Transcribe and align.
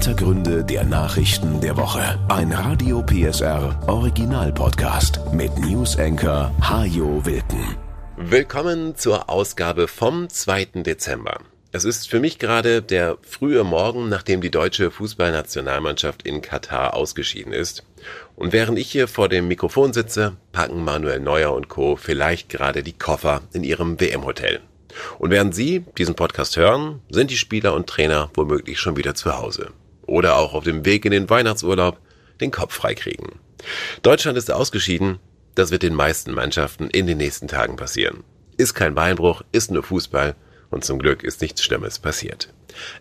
Hintergründe 0.00 0.64
der 0.64 0.84
Nachrichten 0.84 1.60
der 1.60 1.76
Woche. 1.76 2.18
Ein 2.30 2.54
Radio 2.54 3.02
PSR 3.02 3.78
Original 3.86 4.50
Podcast 4.50 5.20
mit 5.30 5.54
News 5.58 5.98
Anchor 5.98 6.50
Hajo 6.62 7.20
Wilken. 7.26 7.76
Willkommen 8.16 8.96
zur 8.96 9.28
Ausgabe 9.28 9.88
vom 9.88 10.30
2. 10.30 10.82
Dezember. 10.86 11.40
Es 11.72 11.84
ist 11.84 12.08
für 12.08 12.18
mich 12.18 12.38
gerade 12.38 12.80
der 12.80 13.18
frühe 13.20 13.62
Morgen, 13.62 14.08
nachdem 14.08 14.40
die 14.40 14.50
deutsche 14.50 14.90
Fußballnationalmannschaft 14.90 16.22
in 16.22 16.40
Katar 16.40 16.94
ausgeschieden 16.94 17.52
ist. 17.52 17.84
Und 18.36 18.54
während 18.54 18.78
ich 18.78 18.90
hier 18.90 19.06
vor 19.06 19.28
dem 19.28 19.48
Mikrofon 19.48 19.92
sitze, 19.92 20.34
packen 20.52 20.82
Manuel 20.82 21.20
Neuer 21.20 21.52
und 21.52 21.68
Co. 21.68 21.96
vielleicht 21.96 22.48
gerade 22.48 22.82
die 22.82 22.96
Koffer 22.96 23.42
in 23.52 23.64
ihrem 23.64 24.00
WM-Hotel. 24.00 24.60
Und 25.18 25.30
während 25.30 25.54
Sie 25.54 25.84
diesen 25.98 26.14
Podcast 26.14 26.56
hören, 26.56 27.02
sind 27.10 27.30
die 27.30 27.36
Spieler 27.36 27.74
und 27.74 27.86
Trainer 27.86 28.30
womöglich 28.32 28.80
schon 28.80 28.96
wieder 28.96 29.14
zu 29.14 29.36
Hause. 29.36 29.72
Oder 30.10 30.36
auch 30.36 30.54
auf 30.54 30.64
dem 30.64 30.84
Weg 30.84 31.04
in 31.04 31.12
den 31.12 31.30
Weihnachtsurlaub 31.30 31.98
den 32.40 32.50
Kopf 32.50 32.74
freikriegen. 32.74 33.28
Deutschland 34.02 34.36
ist 34.36 34.50
ausgeschieden. 34.50 35.20
Das 35.54 35.70
wird 35.70 35.82
den 35.82 35.94
meisten 35.94 36.32
Mannschaften 36.32 36.88
in 36.90 37.06
den 37.06 37.18
nächsten 37.18 37.48
Tagen 37.48 37.76
passieren. 37.76 38.24
Ist 38.56 38.74
kein 38.74 38.94
Beinbruch, 38.94 39.42
ist 39.52 39.70
nur 39.70 39.82
Fußball 39.82 40.34
und 40.70 40.84
zum 40.84 40.98
Glück 40.98 41.22
ist 41.22 41.40
nichts 41.40 41.62
Schlimmes 41.62 41.98
passiert. 41.98 42.52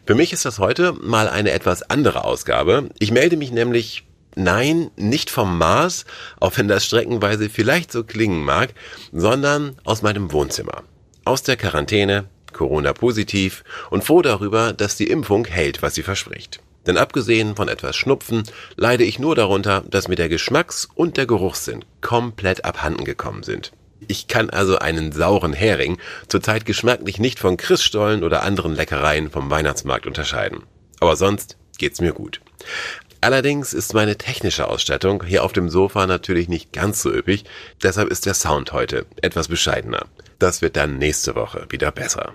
Für 0.05 0.15
mich 0.15 0.33
ist 0.33 0.45
das 0.45 0.59
heute 0.59 0.93
mal 0.93 1.27
eine 1.27 1.51
etwas 1.51 1.83
andere 1.83 2.25
Ausgabe. 2.25 2.89
Ich 2.99 3.11
melde 3.11 3.37
mich 3.37 3.51
nämlich 3.51 4.05
Nein, 4.35 4.91
nicht 4.95 5.31
vom 5.31 5.57
Mars, 5.57 6.05
auch 6.39 6.55
wenn 6.55 6.67
das 6.67 6.85
streckenweise 6.85 7.49
vielleicht 7.49 7.91
so 7.91 8.03
klingen 8.03 8.43
mag, 8.43 8.73
sondern 9.11 9.75
aus 9.83 10.03
meinem 10.03 10.31
Wohnzimmer 10.31 10.83
aus 11.29 11.43
der 11.43 11.57
Quarantäne, 11.57 12.27
Corona 12.53 12.91
positiv 12.93 13.63
und 13.91 14.03
froh 14.03 14.23
darüber, 14.23 14.73
dass 14.73 14.95
die 14.95 15.11
Impfung 15.11 15.45
hält, 15.45 15.83
was 15.83 15.93
sie 15.93 16.01
verspricht. 16.01 16.59
Denn 16.89 16.97
abgesehen 16.97 17.55
von 17.55 17.67
etwas 17.67 17.95
Schnupfen 17.95 18.41
leide 18.75 19.03
ich 19.03 19.19
nur 19.19 19.35
darunter, 19.35 19.83
dass 19.87 20.07
mir 20.07 20.15
der 20.15 20.27
Geschmacks- 20.27 20.87
und 20.95 21.17
der 21.17 21.27
Geruchssinn 21.27 21.85
komplett 22.01 22.65
abhanden 22.65 23.05
gekommen 23.05 23.43
sind. 23.43 23.73
Ich 24.07 24.27
kann 24.27 24.49
also 24.49 24.79
einen 24.79 25.11
sauren 25.11 25.53
Hering 25.53 25.99
zurzeit 26.29 26.65
geschmacklich 26.65 27.19
nicht 27.19 27.37
von 27.37 27.57
Christstollen 27.57 28.23
oder 28.23 28.41
anderen 28.41 28.73
Leckereien 28.73 29.29
vom 29.29 29.51
Weihnachtsmarkt 29.51 30.07
unterscheiden. 30.07 30.63
Aber 30.99 31.15
sonst 31.15 31.57
geht's 31.77 32.01
mir 32.01 32.13
gut. 32.13 32.41
Allerdings 33.21 33.73
ist 33.73 33.93
meine 33.93 34.17
technische 34.17 34.67
Ausstattung 34.67 35.23
hier 35.23 35.43
auf 35.43 35.53
dem 35.53 35.69
Sofa 35.69 36.07
natürlich 36.07 36.49
nicht 36.49 36.73
ganz 36.73 37.03
so 37.03 37.13
üppig, 37.13 37.45
deshalb 37.83 38.09
ist 38.09 38.25
der 38.25 38.33
Sound 38.33 38.71
heute 38.71 39.05
etwas 39.21 39.47
bescheidener. 39.47 40.07
Das 40.39 40.63
wird 40.63 40.75
dann 40.75 40.97
nächste 40.97 41.35
Woche 41.35 41.67
wieder 41.69 41.91
besser. 41.91 42.33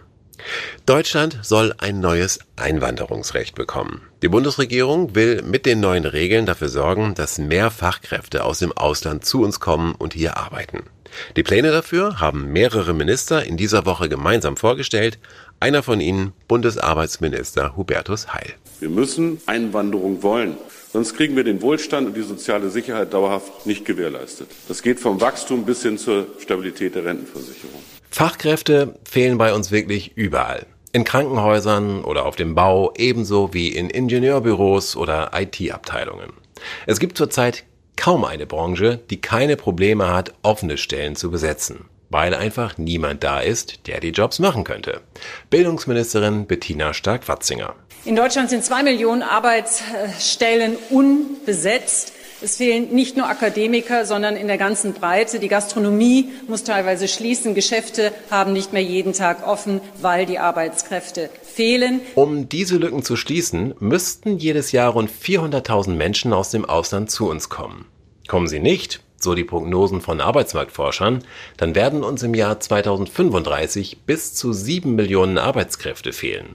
Deutschland 0.86 1.38
soll 1.42 1.74
ein 1.78 2.00
neues 2.00 2.38
Einwanderungsrecht 2.56 3.54
bekommen. 3.54 4.02
Die 4.22 4.28
Bundesregierung 4.28 5.14
will 5.14 5.42
mit 5.42 5.66
den 5.66 5.80
neuen 5.80 6.04
Regeln 6.04 6.46
dafür 6.46 6.68
sorgen, 6.68 7.14
dass 7.14 7.38
mehr 7.38 7.70
Fachkräfte 7.70 8.44
aus 8.44 8.58
dem 8.58 8.72
Ausland 8.72 9.24
zu 9.24 9.42
uns 9.42 9.60
kommen 9.60 9.94
und 9.94 10.14
hier 10.14 10.36
arbeiten. 10.36 10.84
Die 11.36 11.42
Pläne 11.42 11.70
dafür 11.70 12.20
haben 12.20 12.52
mehrere 12.52 12.92
Minister 12.92 13.44
in 13.44 13.56
dieser 13.56 13.86
Woche 13.86 14.08
gemeinsam 14.08 14.56
vorgestellt. 14.56 15.18
Einer 15.60 15.82
von 15.82 16.00
ihnen 16.00 16.32
Bundesarbeitsminister 16.48 17.76
Hubertus 17.76 18.32
Heil. 18.34 18.54
Wir 18.80 18.90
müssen 18.90 19.40
Einwanderung 19.46 20.22
wollen. 20.22 20.56
Sonst 20.94 21.14
kriegen 21.14 21.34
wir 21.34 21.42
den 21.42 21.60
Wohlstand 21.60 22.06
und 22.06 22.16
die 22.16 22.22
soziale 22.22 22.70
Sicherheit 22.70 23.12
dauerhaft 23.14 23.66
nicht 23.66 23.84
gewährleistet. 23.84 24.46
Das 24.68 24.80
geht 24.80 25.00
vom 25.00 25.20
Wachstum 25.20 25.64
bis 25.64 25.82
hin 25.82 25.98
zur 25.98 26.28
Stabilität 26.38 26.94
der 26.94 27.04
Rentenversicherung. 27.04 27.80
Fachkräfte 28.10 28.94
fehlen 29.02 29.36
bei 29.36 29.52
uns 29.52 29.72
wirklich 29.72 30.12
überall. 30.16 30.66
In 30.92 31.02
Krankenhäusern 31.02 32.04
oder 32.04 32.26
auf 32.26 32.36
dem 32.36 32.54
Bau, 32.54 32.94
ebenso 32.96 33.52
wie 33.52 33.70
in 33.70 33.90
Ingenieurbüros 33.90 34.94
oder 34.96 35.32
IT-Abteilungen. 35.34 36.32
Es 36.86 37.00
gibt 37.00 37.18
zurzeit 37.18 37.64
kaum 37.96 38.24
eine 38.24 38.46
Branche, 38.46 39.00
die 39.10 39.20
keine 39.20 39.56
Probleme 39.56 40.14
hat, 40.14 40.32
offene 40.42 40.78
Stellen 40.78 41.16
zu 41.16 41.28
besetzen, 41.28 41.86
weil 42.14 42.32
einfach 42.32 42.78
niemand 42.78 43.24
da 43.24 43.40
ist, 43.40 43.88
der 43.88 43.98
die 43.98 44.10
Jobs 44.10 44.38
machen 44.38 44.62
könnte. 44.62 45.00
Bildungsministerin 45.50 46.46
Bettina 46.46 46.94
Stark-Watzinger. 46.94 47.74
In 48.04 48.14
Deutschland 48.14 48.50
sind 48.50 48.64
zwei 48.64 48.84
Millionen 48.84 49.24
Arbeitsstellen 49.24 50.76
unbesetzt. 50.90 52.12
Es 52.40 52.58
fehlen 52.58 52.94
nicht 52.94 53.16
nur 53.16 53.28
Akademiker, 53.28 54.06
sondern 54.06 54.36
in 54.36 54.46
der 54.46 54.58
ganzen 54.58 54.92
Breite. 54.92 55.40
Die 55.40 55.48
Gastronomie 55.48 56.28
muss 56.46 56.62
teilweise 56.62 57.08
schließen. 57.08 57.52
Geschäfte 57.52 58.12
haben 58.30 58.52
nicht 58.52 58.72
mehr 58.72 58.84
jeden 58.84 59.12
Tag 59.12 59.44
offen, 59.44 59.80
weil 60.00 60.24
die 60.24 60.38
Arbeitskräfte 60.38 61.30
fehlen. 61.42 62.00
Um 62.14 62.48
diese 62.48 62.76
Lücken 62.76 63.02
zu 63.02 63.16
schließen, 63.16 63.74
müssten 63.80 64.38
jedes 64.38 64.70
Jahr 64.70 64.92
rund 64.92 65.10
400.000 65.10 65.90
Menschen 65.90 66.32
aus 66.32 66.50
dem 66.50 66.64
Ausland 66.64 67.10
zu 67.10 67.28
uns 67.28 67.48
kommen. 67.48 67.86
Kommen 68.28 68.46
sie 68.46 68.60
nicht, 68.60 69.00
so 69.24 69.34
die 69.34 69.42
Prognosen 69.42 70.00
von 70.00 70.20
Arbeitsmarktforschern, 70.20 71.24
dann 71.56 71.74
werden 71.74 72.04
uns 72.04 72.22
im 72.22 72.34
Jahr 72.34 72.60
2035 72.60 74.02
bis 74.06 74.34
zu 74.34 74.52
sieben 74.52 74.94
Millionen 74.94 75.38
Arbeitskräfte 75.38 76.12
fehlen. 76.12 76.54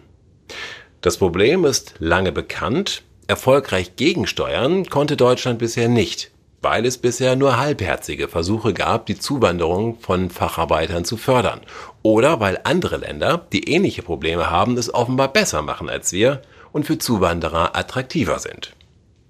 Das 1.02 1.18
Problem 1.18 1.66
ist 1.66 1.96
lange 2.00 2.32
bekannt, 2.32 3.04
erfolgreich 3.28 3.96
gegensteuern 3.98 4.86
konnte 4.86 5.18
Deutschland 5.18 5.60
bisher 5.60 5.90
nicht, 5.90 6.32
weil 6.62 6.86
es 6.86 6.98
bisher 6.98 7.36
nur 7.36 7.58
halbherzige 7.58 8.28
Versuche 8.28 8.74
gab, 8.74 9.06
die 9.06 9.20
Zuwanderung 9.20 10.00
von 10.00 10.30
Facharbeitern 10.30 11.06
zu 11.06 11.18
fördern, 11.18 11.62
oder 12.02 12.40
weil 12.40 12.60
andere 12.64 12.98
Länder, 12.98 13.46
die 13.52 13.70
ähnliche 13.70 14.02
Probleme 14.02 14.50
haben, 14.50 14.78
es 14.78 14.94
offenbar 14.94 15.32
besser 15.32 15.62
machen 15.62 15.90
als 15.90 16.12
wir 16.12 16.42
und 16.72 16.86
für 16.86 16.98
Zuwanderer 16.98 17.76
attraktiver 17.76 18.40
sind. 18.40 18.74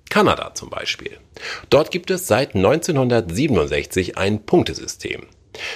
Kanada 0.10 0.54
zum 0.56 0.70
Beispiel. 0.70 1.18
Dort 1.70 1.92
gibt 1.92 2.12
es 2.12 2.28
seit 2.28 2.56
1967 2.56 4.18
ein 4.18 4.46
Punktesystem. 4.46 5.28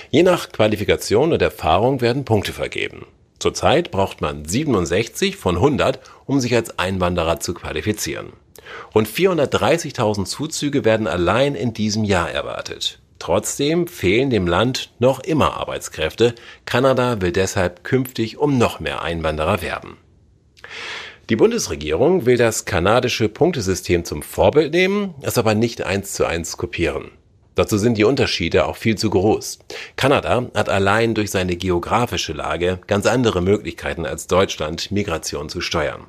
Je 0.10 0.24
nach 0.24 0.52
Qualifikation 0.52 1.34
und 1.34 1.42
Erfahrung 1.42 2.02
werden 2.02 2.26
Punkte 2.26 2.54
vergeben. 2.54 3.06
Zurzeit 3.40 3.92
braucht 3.92 4.22
man 4.22 4.46
67 4.46 5.36
von 5.36 5.56
100, 5.56 6.00
um 6.26 6.40
sich 6.40 6.56
als 6.56 6.80
Einwanderer 6.80 7.40
zu 7.40 7.54
qualifizieren. 7.54 8.34
Rund 8.96 9.08
430.000 9.08 10.26
Zuzüge 10.26 10.86
werden 10.86 11.08
allein 11.08 11.56
in 11.56 11.74
diesem 11.74 12.04
Jahr 12.04 12.32
erwartet. 12.32 13.00
Trotzdem 13.20 13.88
fehlen 13.88 14.30
dem 14.30 14.48
Land 14.48 14.92
noch 15.00 15.20
immer 15.20 15.56
Arbeitskräfte. 15.56 16.36
Kanada 16.66 17.22
will 17.22 17.32
deshalb 17.32 17.84
künftig 17.84 18.38
um 18.38 18.58
noch 18.58 18.80
mehr 18.80 19.02
Einwanderer 19.02 19.62
werben. 19.62 19.98
Die 21.30 21.38
Bundesregierung 21.38 22.26
will 22.26 22.36
das 22.36 22.66
kanadische 22.66 23.30
Punktesystem 23.30 24.04
zum 24.04 24.24
Vorbild 24.24 24.74
nehmen, 24.74 25.16
es 25.22 25.38
aber 25.38 25.56
nicht 25.56 25.82
eins 25.82 26.12
zu 26.12 26.26
eins 26.26 26.58
kopieren. 26.58 27.12
Dazu 27.56 27.78
sind 27.78 27.98
die 27.98 28.04
Unterschiede 28.04 28.66
auch 28.66 28.76
viel 28.76 28.98
zu 28.98 29.10
groß. 29.10 29.60
Kanada 29.96 30.50
hat 30.54 30.68
allein 30.68 31.14
durch 31.14 31.32
seine 31.32 31.56
geografische 31.56 32.34
Lage 32.34 32.80
ganz 32.88 33.06
andere 33.06 33.42
Möglichkeiten 33.42 34.06
als 34.06 34.28
Deutschland, 34.28 34.92
Migration 34.92 35.48
zu 35.48 35.62
steuern. 35.62 36.08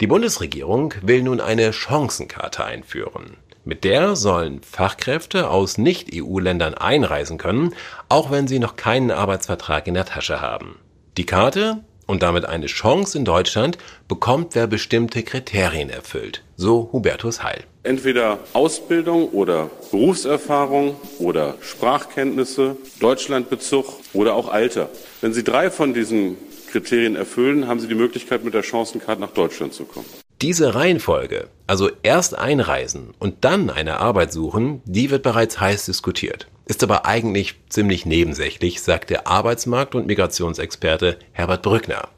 Die 0.00 0.08
Bundesregierung 0.08 0.94
will 1.02 1.22
nun 1.22 1.40
eine 1.40 1.72
Chancenkarte 1.72 2.64
einführen. 2.64 3.36
Mit 3.64 3.84
der 3.84 4.16
sollen 4.16 4.60
Fachkräfte 4.62 5.50
aus 5.50 5.78
Nicht-EU-Ländern 5.78 6.74
einreisen 6.74 7.38
können, 7.38 7.74
auch 8.08 8.30
wenn 8.32 8.48
sie 8.48 8.58
noch 8.58 8.74
keinen 8.74 9.12
Arbeitsvertrag 9.12 9.86
in 9.86 9.94
der 9.94 10.04
Tasche 10.04 10.40
haben. 10.40 10.76
Die 11.16 11.26
Karte 11.26 11.84
und 12.06 12.22
damit 12.22 12.44
eine 12.44 12.66
Chance 12.66 13.18
in 13.18 13.24
Deutschland 13.24 13.78
bekommt, 14.08 14.54
wer 14.54 14.66
bestimmte 14.66 15.22
Kriterien 15.22 15.90
erfüllt, 15.90 16.42
so 16.56 16.88
Hubertus 16.92 17.42
Heil. 17.42 17.64
Entweder 17.82 18.38
Ausbildung 18.52 19.28
oder 19.28 19.70
Berufserfahrung 19.90 20.96
oder 21.18 21.54
Sprachkenntnisse, 21.60 22.76
Deutschlandbezug 23.00 23.86
oder 24.12 24.34
auch 24.34 24.48
Alter. 24.48 24.88
Wenn 25.20 25.32
Sie 25.32 25.44
drei 25.44 25.70
von 25.70 25.94
diesen 25.94 26.36
Kriterien 26.70 27.16
erfüllen, 27.16 27.68
haben 27.68 27.80
Sie 27.80 27.88
die 27.88 27.94
Möglichkeit, 27.94 28.44
mit 28.44 28.54
der 28.54 28.62
Chancencard 28.62 29.20
nach 29.20 29.30
Deutschland 29.30 29.72
zu 29.72 29.84
kommen. 29.84 30.06
Diese 30.42 30.74
Reihenfolge, 30.74 31.48
also 31.66 31.88
erst 32.02 32.36
einreisen 32.36 33.14
und 33.18 33.44
dann 33.44 33.70
eine 33.70 34.00
Arbeit 34.00 34.32
suchen, 34.32 34.82
die 34.84 35.10
wird 35.10 35.22
bereits 35.22 35.60
heiß 35.60 35.86
diskutiert. 35.86 36.46
Ist 36.68 36.82
aber 36.82 37.06
eigentlich 37.06 37.54
ziemlich 37.68 38.06
nebensächlich, 38.06 38.82
sagt 38.82 39.10
der 39.10 39.28
Arbeitsmarkt- 39.28 39.94
und 39.94 40.08
Migrationsexperte 40.08 41.16
Herbert 41.30 41.62
Brückner. 41.62 42.08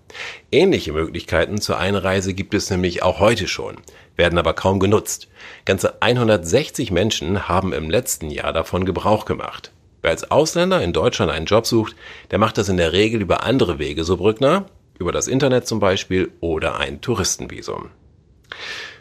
Ähnliche 0.50 0.94
Möglichkeiten 0.94 1.60
zur 1.60 1.78
Einreise 1.78 2.32
gibt 2.32 2.54
es 2.54 2.70
nämlich 2.70 3.02
auch 3.02 3.20
heute 3.20 3.46
schon, 3.46 3.76
werden 4.16 4.38
aber 4.38 4.54
kaum 4.54 4.80
genutzt. 4.80 5.28
Ganze 5.66 6.00
160 6.00 6.90
Menschen 6.90 7.46
haben 7.46 7.74
im 7.74 7.90
letzten 7.90 8.30
Jahr 8.30 8.54
davon 8.54 8.86
Gebrauch 8.86 9.26
gemacht. 9.26 9.70
Wer 10.00 10.12
als 10.12 10.30
Ausländer 10.30 10.80
in 10.80 10.94
Deutschland 10.94 11.30
einen 11.30 11.44
Job 11.44 11.66
sucht, 11.66 11.94
der 12.30 12.38
macht 12.38 12.56
das 12.56 12.70
in 12.70 12.78
der 12.78 12.94
Regel 12.94 13.20
über 13.20 13.42
andere 13.42 13.78
Wege, 13.78 14.02
so 14.02 14.16
Brückner, 14.16 14.64
über 14.98 15.12
das 15.12 15.28
Internet 15.28 15.66
zum 15.66 15.78
Beispiel 15.78 16.32
oder 16.40 16.78
ein 16.78 17.02
Touristenvisum. 17.02 17.90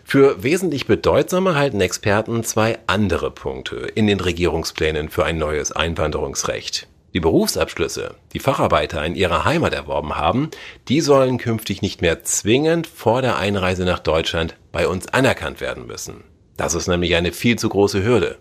Für 0.09 0.42
wesentlich 0.42 0.88
bedeutsamer 0.88 1.56
halten 1.56 1.81
Experten 1.81 2.42
zwei 2.45 2.80
andere 2.88 3.30
Punkte 3.30 3.75
in 3.75 4.07
den 4.07 4.21
Regierungsplänen 4.21 5.09
für 5.09 5.25
ein 5.25 5.38
neues 5.38 5.74
Einwanderungsrecht. 5.74 6.88
Die 7.13 7.19
Berufsabschlüsse, 7.19 8.15
die 8.31 8.39
Facharbeiter 8.39 9.06
in 9.06 9.15
ihrer 9.15 9.44
Heimat 9.44 9.74
erworben 9.74 10.15
haben, 10.15 10.50
die 10.88 11.01
sollen 11.01 11.38
künftig 11.38 11.81
nicht 11.81 12.01
mehr 12.01 12.24
zwingend 12.24 12.88
vor 12.88 13.21
der 13.21 13.36
Einreise 13.36 13.83
nach 13.83 14.00
Deutschland 14.00 14.56
bei 14.71 14.88
uns 14.88 15.09
anerkannt 15.09 15.59
werden 15.59 15.88
müssen. 15.88 16.24
Das 16.56 16.74
ist 16.74 16.88
nämlich 16.88 17.13
eine 17.15 17.33
viel 17.33 17.60
zu 17.60 17.68
große 17.68 18.01
Hürde. 18.01 18.38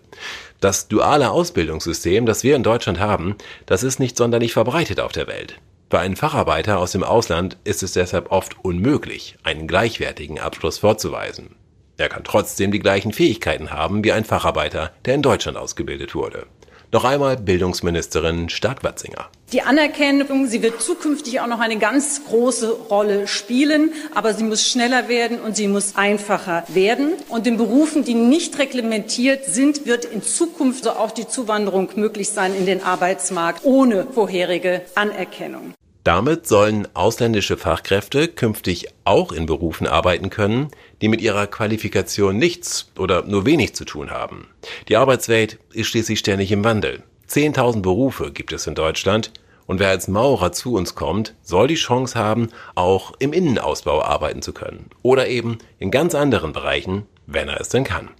Das 0.61 0.87
duale 0.87 1.31
Ausbildungssystem, 1.31 2.25
das 2.25 2.45
wir 2.45 2.55
in 2.55 2.63
Deutschland 2.63 3.01
haben, 3.01 3.35
das 3.65 3.83
ist 3.83 3.99
nicht 3.99 4.15
sonderlich 4.15 4.53
verbreitet 4.53 5.01
auf 5.01 5.11
der 5.11 5.27
Welt. 5.27 5.59
Für 5.89 5.99
einen 5.99 6.17
Facharbeiter 6.17 6.79
aus 6.79 6.91
dem 6.91 7.03
Ausland 7.03 7.55
ist 7.63 7.81
es 7.81 7.93
deshalb 7.93 8.29
oft 8.29 8.63
unmöglich, 8.63 9.37
einen 9.43 9.67
gleichwertigen 9.67 10.37
Abschluss 10.37 10.79
vorzuweisen. 10.79 11.55
Er 11.95 12.09
kann 12.09 12.25
trotzdem 12.25 12.71
die 12.71 12.79
gleichen 12.79 13.13
Fähigkeiten 13.13 13.71
haben 13.71 14.03
wie 14.03 14.11
ein 14.11 14.25
Facharbeiter, 14.25 14.91
der 15.05 15.15
in 15.15 15.21
Deutschland 15.21 15.57
ausgebildet 15.57 16.13
wurde. 16.13 16.45
Noch 16.91 17.03
einmal 17.03 17.35
Bildungsministerin 17.35 18.47
Stark-Watzinger. 18.47 19.29
Die 19.51 19.61
Anerkennung, 19.61 20.47
sie 20.47 20.61
wird 20.61 20.81
zukünftig 20.81 21.41
auch 21.41 21.47
noch 21.47 21.59
eine 21.59 21.77
ganz 21.77 22.23
große 22.25 22.69
Rolle 22.89 23.27
spielen, 23.27 23.91
aber 24.13 24.33
sie 24.33 24.43
muss 24.43 24.65
schneller 24.65 25.09
werden 25.09 25.39
und 25.39 25.57
sie 25.57 25.67
muss 25.67 25.95
einfacher 25.95 26.63
werden. 26.67 27.13
Und 27.27 27.45
in 27.45 27.57
Berufen, 27.57 28.05
die 28.05 28.13
nicht 28.13 28.57
reglementiert 28.57 29.45
sind, 29.45 29.85
wird 29.85 30.05
in 30.05 30.21
Zukunft 30.21 30.87
auch 30.87 31.11
die 31.11 31.27
Zuwanderung 31.27 31.89
möglich 31.95 32.29
sein 32.29 32.55
in 32.55 32.65
den 32.65 32.83
Arbeitsmarkt 32.83 33.65
ohne 33.65 34.07
vorherige 34.13 34.81
Anerkennung. 34.95 35.73
Damit 36.07 36.47
sollen 36.47 36.87
ausländische 36.93 37.57
Fachkräfte 37.57 38.29
künftig 38.29 38.87
auch 39.03 39.33
in 39.33 39.45
Berufen 39.45 39.87
arbeiten 39.87 40.29
können, 40.29 40.69
die 41.01 41.09
mit 41.09 41.19
ihrer 41.19 41.47
Qualifikation 41.47 42.37
nichts 42.37 42.93
oder 42.97 43.23
nur 43.23 43.45
wenig 43.45 43.75
zu 43.75 43.83
tun 43.83 44.09
haben. 44.09 44.47
Die 44.87 44.95
Arbeitswelt 44.95 45.59
ist 45.73 45.87
schließlich 45.87 46.19
ständig 46.19 46.53
im 46.53 46.63
Wandel. 46.63 47.03
Zehntausend 47.25 47.83
Berufe 47.83 48.31
gibt 48.31 48.53
es 48.53 48.67
in 48.67 48.75
Deutschland 48.75 49.33
und 49.65 49.81
wer 49.81 49.89
als 49.89 50.07
Maurer 50.07 50.53
zu 50.53 50.75
uns 50.75 50.95
kommt, 50.95 51.35
soll 51.41 51.67
die 51.67 51.75
Chance 51.75 52.17
haben, 52.17 52.51
auch 52.75 53.11
im 53.19 53.33
Innenausbau 53.33 54.01
arbeiten 54.01 54.41
zu 54.41 54.53
können 54.53 54.89
oder 55.01 55.27
eben 55.27 55.57
in 55.77 55.91
ganz 55.91 56.15
anderen 56.15 56.53
Bereichen, 56.53 57.05
wenn 57.25 57.49
er 57.49 57.59
es 57.59 57.67
denn 57.67 57.83
kann. 57.83 58.11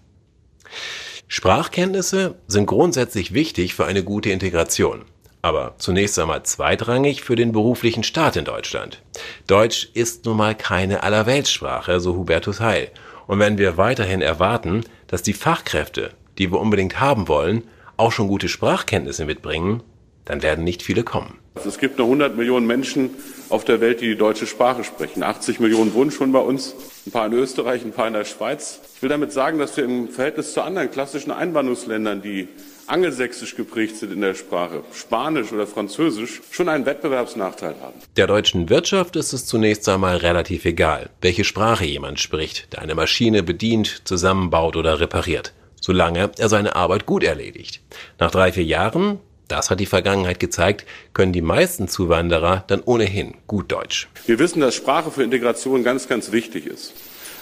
Sprachkenntnisse 1.30 2.36
sind 2.48 2.66
grundsätzlich 2.66 3.33
wichtig 3.33 3.75
für 3.75 3.86
eine 3.86 4.04
gute 4.04 4.30
Integration 4.30 5.06
aber 5.42 5.75
zunächst 5.78 6.18
einmal 6.19 6.44
zweitrangig 6.44 7.22
für 7.22 7.36
den 7.36 7.51
beruflichen 7.51 8.04
Staat 8.04 8.36
in 8.36 8.45
Deutschland. 8.45 9.01
Deutsch 9.48 9.89
ist 9.94 10.25
nun 10.25 10.38
mal 10.38 10.56
keine 10.56 11.04
Allerweltssprache, 11.04 12.00
so 12.00 12.16
Hubertus 12.16 12.60
Heil. 12.60 12.89
Und 13.28 13.39
wenn 13.39 13.57
wir 13.57 13.78
weiterhin 13.78 14.22
erwarten, 14.22 14.84
dass 15.07 15.22
die 15.22 15.34
Fachkräfte, 15.34 16.12
die 16.38 16.51
wir 16.51 16.60
unbedingt 16.60 17.00
haben 17.00 17.28
wollen, 17.28 17.63
auch 17.98 18.12
schon 18.12 18.28
gute 18.28 18.48
Sprachkenntnisse 18.48 19.25
mitbringen, 19.25 19.84
dann 20.25 20.44
werden 20.44 20.63
nicht 20.63 20.84
viele 20.84 21.04
kommen. 21.04 21.40
Es 21.66 21.80
gibt 21.80 21.98
nur 21.98 22.07
100 22.07 22.36
Millionen 22.38 22.68
Menschen 22.68 23.12
auf 23.50 23.66
der 23.66 23.81
Welt, 23.81 24.01
die 24.01 24.10
die 24.10 24.18
deutsche 24.18 24.45
Sprache 24.45 24.83
sprechen. 24.83 25.24
80 25.24 25.60
Millionen 25.60 25.94
wohnen 25.94 26.12
schon 26.12 26.31
bei 26.31 26.40
uns, 26.40 26.75
ein 27.06 27.12
paar 27.12 27.25
in 27.25 27.33
Österreich, 27.33 27.83
ein 27.83 27.94
paar 27.94 28.07
in 28.07 28.13
der 28.13 28.25
Schweiz. 28.25 28.80
Ich 28.95 29.01
will 29.01 29.10
damit 29.10 29.31
sagen, 29.31 29.57
dass 29.57 29.75
wir 29.78 29.86
im 29.86 30.10
Verhältnis 30.10 30.54
zu 30.54 30.62
anderen 30.62 30.92
klassischen 30.92 31.31
Einwanderungsländern, 31.31 32.22
die 32.22 32.50
angelsächsisch 32.88 33.56
geprägt 33.56 33.98
sind 33.98 34.12
in 34.12 34.22
der 34.22 34.34
Sprache, 34.34 34.84
Spanisch 34.94 35.51
oder 35.51 35.68
Französisch, 35.68 36.42
schon 36.51 36.69
einen 36.69 36.86
Wettbewerbsnachteil 36.86 37.75
haben. 37.81 38.00
Der 38.16 38.28
deutschen 38.28 38.69
Wirtschaft 38.69 39.16
ist 39.16 39.34
es 39.34 39.45
zunächst 39.45 39.88
einmal 39.89 40.18
relativ 40.18 40.66
egal, 40.66 41.10
welche 41.22 41.44
Sprache 41.44 41.86
jemand 41.86 42.19
spricht, 42.19 42.74
der 42.74 42.81
eine 42.81 42.95
Maschine 42.95 43.44
bedient, 43.44 44.01
zusammenbaut 44.06 44.75
oder 44.75 45.00
repariert, 45.00 45.54
solange 45.81 46.31
er 46.38 46.50
seine 46.50 46.75
Arbeit 46.75 47.06
gut 47.06 47.24
erledigt. 47.24 47.81
Nach 48.19 48.31
drei, 48.31 48.51
vier 48.51 48.66
Jahren 48.66 49.19
das 49.48 49.69
hat 49.69 49.80
die 49.80 49.86
Vergangenheit 49.86 50.40
gezeigt, 50.40 50.86
können 51.13 51.31
die 51.31 51.42
meisten 51.42 51.88
Zuwanderer 51.88 52.66
dann 52.68 52.81
ohnehin 52.83 53.36
gut 53.48 53.72
Deutsch. 53.72 54.10
Wir 54.25 54.40
wissen, 54.40 54.60
dass 54.60 54.75
Sprache 54.75 55.12
für 55.12 55.24
Integration 55.24 55.83
ganz, 55.83 56.07
ganz 56.07 56.31
wichtig 56.31 56.66
ist. 56.66 56.94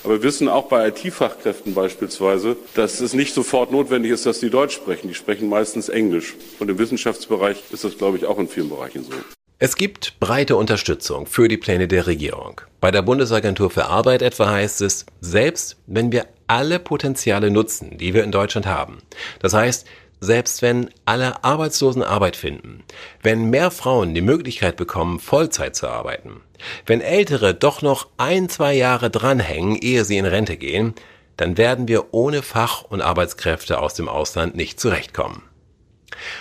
Aber 0.06 0.14
wir 0.14 0.24
wissen 0.24 0.48
auch 0.50 0.68
bei 0.68 0.88
IT-Fachkräften 0.88 1.74
beispielsweise, 1.74 2.58
dass 2.76 3.02
es 3.02 3.14
nicht 3.16 3.34
sofort 3.34 3.72
notwendig 3.72 4.12
ist, 4.12 4.28
dass 4.28 4.40
die 4.40 4.52
Deutsch 4.52 4.76
sprechen. 4.76 5.08
Die 5.08 5.16
sprechen 5.16 5.50
meistens 5.50 5.90
Englisch. 5.90 6.36
Und 6.60 6.70
im 6.70 6.78
Wissenschaftsbereich 6.78 7.64
ist 7.72 7.86
das, 7.86 7.98
glaube 7.98 8.18
ich, 8.18 8.28
auch 8.28 8.38
in 8.38 8.48
vielen 8.48 8.70
Bereichen 8.70 9.04
so. 9.04 9.14
Es 9.58 9.76
gibt 9.76 10.20
breite 10.20 10.58
Unterstützung 10.58 11.26
für 11.26 11.48
die 11.48 11.58
Pläne 11.58 11.88
der 11.88 12.06
Regierung. 12.06 12.62
Bei 12.82 12.92
der 12.92 13.02
Bundesagentur 13.02 13.72
für 13.72 13.86
Arbeit 13.86 14.22
etwa 14.22 14.52
heißt 14.52 14.84
es, 14.84 15.08
selbst 15.22 15.78
wenn 15.88 16.12
wir 16.12 16.28
alle 16.46 16.78
Potenziale 16.78 17.50
nutzen, 17.50 17.98
die 17.98 18.14
wir 18.14 18.24
in 18.24 18.32
Deutschland 18.32 18.68
haben, 18.68 19.00
das 19.40 19.56
heißt, 19.56 19.88
selbst 20.20 20.62
wenn 20.62 20.90
alle 21.06 21.44
Arbeitslosen 21.44 22.04
Arbeit 22.04 22.36
finden, 22.36 22.84
wenn 23.22 23.50
mehr 23.50 23.72
Frauen 23.72 24.14
die 24.14 24.22
Möglichkeit 24.22 24.76
bekommen, 24.76 25.20
Vollzeit 25.20 25.76
zu 25.76 25.88
arbeiten, 25.88 26.42
wenn 26.86 27.02
Ältere 27.02 27.54
doch 27.54 27.82
noch 27.82 28.08
ein, 28.18 28.50
zwei 28.50 28.74
Jahre 28.74 29.10
dranhängen, 29.10 29.76
ehe 29.76 30.06
sie 30.06 30.18
in 30.18 30.26
Rente 30.26 30.58
gehen, 30.58 30.94
dann 31.38 31.58
werden 31.58 31.88
wir 31.88 32.14
ohne 32.14 32.42
Fach- 32.42 32.84
und 32.84 33.02
Arbeitskräfte 33.02 33.80
aus 33.80 33.94
dem 33.94 34.08
Ausland 34.08 34.56
nicht 34.56 34.80
zurechtkommen. 34.80 35.44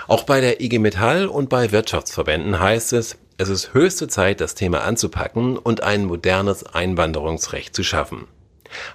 Auch 0.07 0.23
bei 0.23 0.41
der 0.41 0.61
IG 0.61 0.79
Metall 0.79 1.27
und 1.27 1.49
bei 1.49 1.73
Wirtschaftsverbänden 1.73 2.61
heißt 2.61 2.93
es, 2.93 3.19
es 3.37 3.49
ist 3.49 3.75
höchste 3.75 4.07
Zeit, 4.07 4.41
das 4.41 4.55
Thema 4.55 4.83
anzupacken 4.83 5.59
und 5.59 5.83
ein 5.83 6.05
modernes 6.05 6.65
Einwanderungsrecht 6.65 7.75
zu 7.75 7.83
schaffen. 7.83 8.29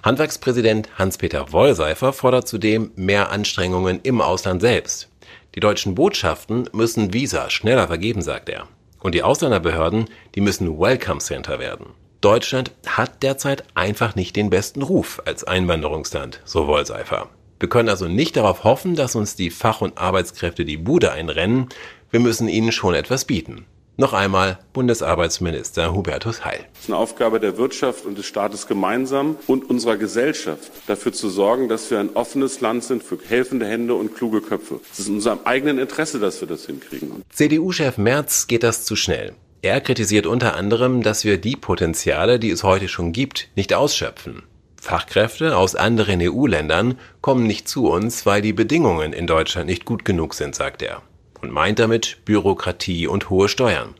Handwerkspräsident 0.02 0.88
Hans-Peter 0.98 1.52
Wollseifer 1.52 2.12
fordert 2.12 2.48
zudem 2.48 2.90
mehr 2.96 3.30
Anstrengungen 3.30 4.00
im 4.02 4.20
Ausland 4.20 4.60
selbst. 4.60 5.08
Die 5.54 5.60
deutschen 5.60 5.94
Botschaften 5.94 6.68
müssen 6.72 7.12
Visa 7.12 7.50
schneller 7.50 7.88
vergeben, 7.88 8.22
sagt 8.22 8.48
er. 8.48 8.68
Und 9.00 9.14
die 9.14 9.22
Ausländerbehörden, 9.22 10.06
die 10.34 10.40
müssen 10.40 10.78
Welcome 10.78 11.20
Center 11.20 11.58
werden. 11.58 11.86
Deutschland 12.20 12.70
hat 12.86 13.22
derzeit 13.22 13.64
einfach 13.74 14.14
nicht 14.14 14.36
den 14.36 14.50
besten 14.50 14.82
Ruf 14.82 15.22
als 15.24 15.44
Einwanderungsland, 15.44 16.40
so 16.44 16.66
Wollseifer. 16.66 17.28
Wir 17.58 17.68
können 17.68 17.88
also 17.88 18.08
nicht 18.08 18.36
darauf 18.36 18.64
hoffen, 18.64 18.94
dass 18.94 19.14
uns 19.14 19.36
die 19.36 19.50
Fach- 19.50 19.80
und 19.80 19.98
Arbeitskräfte 19.98 20.64
die 20.64 20.76
Bude 20.76 21.12
einrennen. 21.12 21.68
Wir 22.10 22.20
müssen 22.20 22.48
ihnen 22.48 22.72
schon 22.72 22.94
etwas 22.94 23.24
bieten. 23.24 23.66
Noch 24.00 24.14
einmal 24.14 24.58
Bundesarbeitsminister 24.72 25.92
Hubertus 25.92 26.42
Heil. 26.42 26.64
Es 26.72 26.84
ist 26.84 26.88
eine 26.88 26.96
Aufgabe 26.96 27.38
der 27.38 27.58
Wirtschaft 27.58 28.06
und 28.06 28.16
des 28.16 28.24
Staates 28.24 28.66
gemeinsam 28.66 29.36
und 29.46 29.68
unserer 29.68 29.98
Gesellschaft, 29.98 30.72
dafür 30.86 31.12
zu 31.12 31.28
sorgen, 31.28 31.68
dass 31.68 31.90
wir 31.90 32.00
ein 32.00 32.08
offenes 32.16 32.62
Land 32.62 32.82
sind 32.82 33.02
für 33.02 33.18
helfende 33.28 33.66
Hände 33.66 33.94
und 33.94 34.16
kluge 34.16 34.40
Köpfe. 34.40 34.80
Es 34.90 35.00
ist 35.00 35.08
in 35.08 35.16
unserem 35.16 35.40
eigenen 35.44 35.78
Interesse, 35.78 36.18
dass 36.18 36.40
wir 36.40 36.48
das 36.48 36.64
hinkriegen. 36.64 37.22
CDU-Chef 37.28 37.98
Merz 37.98 38.46
geht 38.46 38.62
das 38.62 38.86
zu 38.86 38.96
schnell. 38.96 39.34
Er 39.60 39.82
kritisiert 39.82 40.24
unter 40.24 40.56
anderem, 40.56 41.02
dass 41.02 41.26
wir 41.26 41.36
die 41.36 41.56
Potenziale, 41.56 42.38
die 42.38 42.48
es 42.48 42.64
heute 42.64 42.88
schon 42.88 43.12
gibt, 43.12 43.48
nicht 43.54 43.74
ausschöpfen. 43.74 44.44
Fachkräfte 44.80 45.58
aus 45.58 45.74
anderen 45.74 46.22
EU-Ländern 46.22 46.98
kommen 47.20 47.46
nicht 47.46 47.68
zu 47.68 47.90
uns, 47.90 48.24
weil 48.24 48.40
die 48.40 48.54
Bedingungen 48.54 49.12
in 49.12 49.26
Deutschland 49.26 49.66
nicht 49.66 49.84
gut 49.84 50.06
genug 50.06 50.32
sind, 50.32 50.54
sagt 50.54 50.80
er 50.80 51.02
und 51.42 51.52
meint 51.52 51.78
damit 51.78 52.18
Bürokratie 52.24 53.06
und 53.06 53.30
hohe 53.30 53.48
Steuern. 53.48 53.94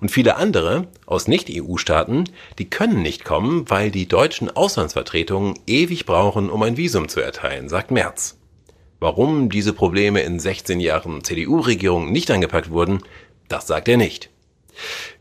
Und 0.00 0.10
viele 0.10 0.36
andere 0.36 0.86
aus 1.06 1.28
Nicht-EU-Staaten, 1.28 2.24
die 2.58 2.70
können 2.70 3.02
nicht 3.02 3.24
kommen, 3.24 3.68
weil 3.68 3.90
die 3.90 4.06
deutschen 4.06 4.54
Auslandsvertretungen 4.54 5.58
ewig 5.66 6.06
brauchen, 6.06 6.50
um 6.50 6.62
ein 6.62 6.76
Visum 6.76 7.08
zu 7.08 7.20
erteilen, 7.20 7.68
sagt 7.68 7.90
Merz. 7.90 8.38
Warum 9.00 9.50
diese 9.50 9.72
Probleme 9.72 10.20
in 10.20 10.38
16 10.38 10.80
Jahren 10.80 11.24
CDU-Regierung 11.24 12.12
nicht 12.12 12.30
angepackt 12.30 12.70
wurden, 12.70 13.02
das 13.48 13.66
sagt 13.66 13.88
er 13.88 13.96
nicht. 13.96 14.30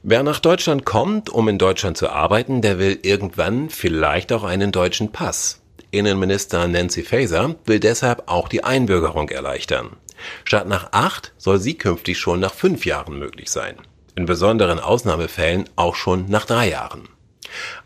Wer 0.02 0.24
nach 0.24 0.40
Deutschland 0.40 0.86
kommt, 0.86 1.30
um 1.30 1.48
in 1.48 1.58
Deutschland 1.58 1.98
zu 1.98 2.10
arbeiten, 2.10 2.62
der 2.62 2.80
will 2.80 3.00
irgendwann 3.04 3.70
vielleicht 3.70 4.32
auch 4.32 4.44
einen 4.44 4.72
deutschen 4.72 5.12
Pass. 5.12 5.62
Innenminister 5.92 6.68
Nancy 6.68 7.04
Faeser 7.04 7.56
will 7.66 7.80
deshalb 7.80 8.24
auch 8.28 8.48
die 8.48 8.64
Einbürgerung 8.64 9.30
erleichtern. 9.30 9.98
Statt 10.46 10.68
nach 10.68 10.90
acht 10.92 11.34
soll 11.38 11.60
sie 11.60 11.76
künftig 11.76 12.18
schon 12.18 12.40
nach 12.40 12.54
fünf 12.54 12.86
Jahren 12.86 13.18
möglich 13.20 13.50
sein. 13.50 13.76
In 14.16 14.26
besonderen 14.26 14.80
Ausnahmefällen 14.80 15.70
auch 15.76 15.96
schon 15.96 16.30
nach 16.30 16.46
drei 16.46 16.70
Jahren. 16.70 17.10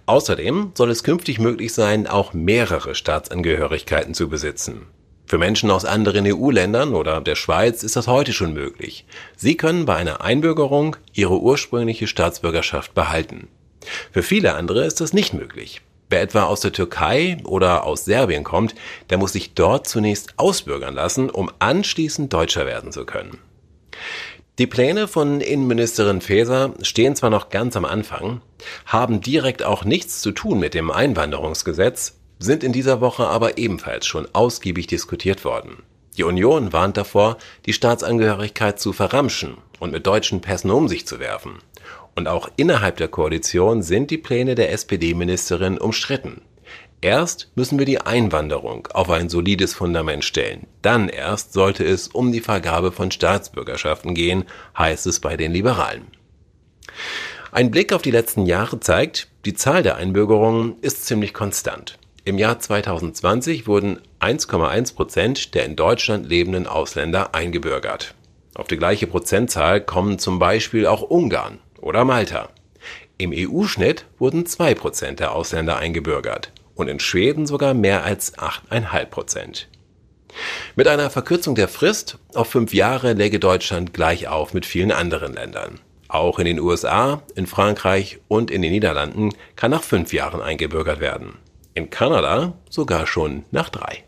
Außerdem 0.05 0.71
soll 0.75 0.91
es 0.91 1.03
künftig 1.03 1.39
möglich 1.39 1.73
sein, 1.73 2.07
auch 2.07 2.33
mehrere 2.33 2.95
Staatsangehörigkeiten 2.95 4.13
zu 4.13 4.29
besitzen. 4.29 4.87
Für 5.25 5.37
Menschen 5.37 5.71
aus 5.71 5.83
anderen 5.83 6.25
EU-Ländern 6.25 6.93
oder 6.93 7.19
der 7.19 7.35
Schweiz 7.35 7.83
ist 7.83 7.97
das 7.97 8.07
heute 8.07 8.31
schon 8.31 8.53
möglich. 8.53 9.05
Sie 9.35 9.57
können 9.57 9.85
bei 9.85 9.95
einer 9.95 10.21
Einbürgerung 10.21 10.95
ihre 11.11 11.41
ursprüngliche 11.41 12.07
Staatsbürgerschaft 12.07 12.93
behalten. 12.93 13.49
Für 14.13 14.23
viele 14.23 14.55
andere 14.55 14.85
ist 14.85 15.01
das 15.01 15.11
nicht 15.11 15.33
möglich. 15.33 15.81
Wer 16.09 16.21
etwa 16.21 16.43
aus 16.43 16.61
der 16.61 16.71
Türkei 16.71 17.37
oder 17.43 17.83
aus 17.83 18.05
Serbien 18.05 18.43
kommt, 18.43 18.75
der 19.09 19.17
muss 19.17 19.33
sich 19.33 19.53
dort 19.53 19.87
zunächst 19.87 20.33
ausbürgern 20.37 20.93
lassen, 20.93 21.29
um 21.29 21.51
anschließend 21.59 22.31
Deutscher 22.31 22.65
werden 22.65 22.91
zu 22.91 23.05
können. 23.05 23.39
Die 24.57 24.67
Pläne 24.67 25.07
von 25.07 25.41
Innenministerin 25.41 26.21
Faeser 26.21 26.73
stehen 26.81 27.15
zwar 27.15 27.29
noch 27.29 27.49
ganz 27.49 27.75
am 27.75 27.85
Anfang, 27.85 28.41
haben 28.85 29.21
direkt 29.21 29.63
auch 29.63 29.83
nichts 29.83 30.21
zu 30.21 30.31
tun 30.31 30.59
mit 30.59 30.73
dem 30.73 30.89
Einwanderungsgesetz, 30.89 32.15
sind 32.39 32.63
in 32.63 32.71
dieser 32.71 33.01
Woche 33.01 33.27
aber 33.27 33.57
ebenfalls 33.57 34.07
schon 34.07 34.27
ausgiebig 34.33 34.87
diskutiert 34.87 35.45
worden. 35.45 35.83
Die 36.17 36.23
Union 36.23 36.73
warnt 36.73 36.97
davor, 36.97 37.37
die 37.67 37.73
Staatsangehörigkeit 37.73 38.79
zu 38.79 38.93
verramschen 38.93 39.57
und 39.79 39.91
mit 39.91 40.07
deutschen 40.07 40.41
Pässen 40.41 40.71
um 40.71 40.87
sich 40.87 41.05
zu 41.05 41.19
werfen. 41.19 41.59
Und 42.17 42.27
auch 42.27 42.49
innerhalb 42.55 42.97
der 42.97 43.09
Koalition 43.09 43.83
sind 43.83 44.09
die 44.09 44.17
Pläne 44.17 44.55
der 44.55 44.71
SPD-Ministerin 44.71 45.77
umstritten. 45.77 46.41
Erst 46.99 47.51
müssen 47.53 47.77
wir 47.77 47.85
die 47.85 48.01
Einwanderung 48.01 48.87
auf 48.91 49.11
ein 49.11 49.29
solides 49.29 49.75
Fundament 49.75 50.25
stellen. 50.25 50.65
Dann 50.81 51.09
erst 51.09 51.53
sollte 51.53 51.85
es 51.85 52.07
um 52.07 52.31
die 52.31 52.41
Vergabe 52.41 52.91
von 52.91 53.11
Staatsbürgerschaften 53.11 54.15
gehen, 54.15 54.45
heißt 54.75 55.05
es 55.05 55.19
bei 55.19 55.37
den 55.37 55.51
Liberalen. 55.51 56.07
Ein 57.51 57.69
Blick 57.69 57.93
auf 57.93 58.01
die 58.01 58.09
letzten 58.09 58.47
Jahre 58.47 58.79
zeigt, 58.79 59.27
die 59.45 59.53
Zahl 59.53 59.83
der 59.83 59.97
Einbürgerungen 59.97 60.77
ist 60.81 61.05
ziemlich 61.05 61.35
konstant. 61.35 61.99
Im 62.25 62.39
Jahr 62.39 62.57
2020 62.57 63.67
wurden 63.67 63.99
1,1 64.21 64.95
Prozent 64.95 65.53
der 65.53 65.65
in 65.65 65.75
Deutschland 65.75 66.27
lebenden 66.27 66.65
Ausländer 66.65 67.35
eingebürgert. 67.35 68.15
Auf 68.55 68.65
die 68.65 68.77
gleiche 68.77 69.05
Prozentzahl 69.05 69.81
kommen 69.81 70.17
zum 70.17 70.39
Beispiel 70.39 70.87
auch 70.87 71.03
Ungarn 71.03 71.59
oder 71.81 72.05
Malta. 72.05 72.49
Im 73.17 73.31
EU-Schnitt 73.33 74.05
wurden 74.19 74.45
2 74.45 74.75
Prozent 74.75 75.19
der 75.19 75.33
Ausländer 75.33 75.77
eingebürgert 75.77 76.51
und 76.75 76.87
in 76.87 76.99
Schweden 76.99 77.47
sogar 77.47 77.73
mehr 77.73 78.03
als 78.03 78.37
8,5 78.37 79.05
Prozent. 79.05 79.69
Mit 80.75 80.87
einer 80.87 81.09
Verkürzung 81.09 81.55
der 81.55 81.67
Frist 81.67 82.19
auf 82.33 82.49
fünf 82.49 82.73
Jahre 82.73 83.13
läge 83.13 83.39
Deutschland 83.39 83.93
gleich 83.93 84.27
auf 84.27 84.53
mit 84.53 84.65
vielen 84.65 84.91
anderen 84.91 85.33
Ländern. 85.33 85.79
Auch 86.07 86.39
in 86.39 86.45
den 86.45 86.59
USA, 86.59 87.21
in 87.35 87.47
Frankreich 87.47 88.19
und 88.27 88.49
in 88.51 88.61
den 88.61 88.71
Niederlanden 88.71 89.33
kann 89.55 89.71
nach 89.71 89.83
fünf 89.83 90.13
Jahren 90.13 90.41
eingebürgert 90.41 90.99
werden. 90.99 91.37
In 91.73 91.89
Kanada 91.89 92.53
sogar 92.69 93.07
schon 93.07 93.43
nach 93.51 93.69
drei. 93.69 94.03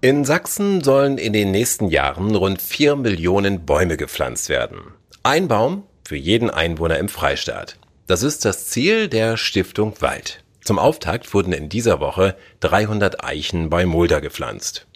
In 0.00 0.24
Sachsen 0.24 0.82
sollen 0.82 1.18
in 1.18 1.32
den 1.32 1.50
nächsten 1.50 1.88
Jahren 1.88 2.34
rund 2.34 2.60
vier 2.60 2.96
Millionen 2.96 3.64
Bäume 3.64 3.96
gepflanzt 3.96 4.48
werden. 4.48 4.80
Ein 5.24 5.46
Baum 5.46 5.84
für 6.02 6.16
jeden 6.16 6.50
Einwohner 6.50 6.98
im 6.98 7.08
Freistaat. 7.08 7.76
Das 8.08 8.24
ist 8.24 8.44
das 8.44 8.66
Ziel 8.66 9.06
der 9.06 9.36
Stiftung 9.36 9.94
Wald. 10.00 10.42
Zum 10.64 10.80
Auftakt 10.80 11.32
wurden 11.32 11.52
in 11.52 11.68
dieser 11.68 12.00
Woche 12.00 12.34
300 12.58 13.22
Eichen 13.22 13.70
bei 13.70 13.86
Mulda 13.86 14.18
gepflanzt. 14.18 14.88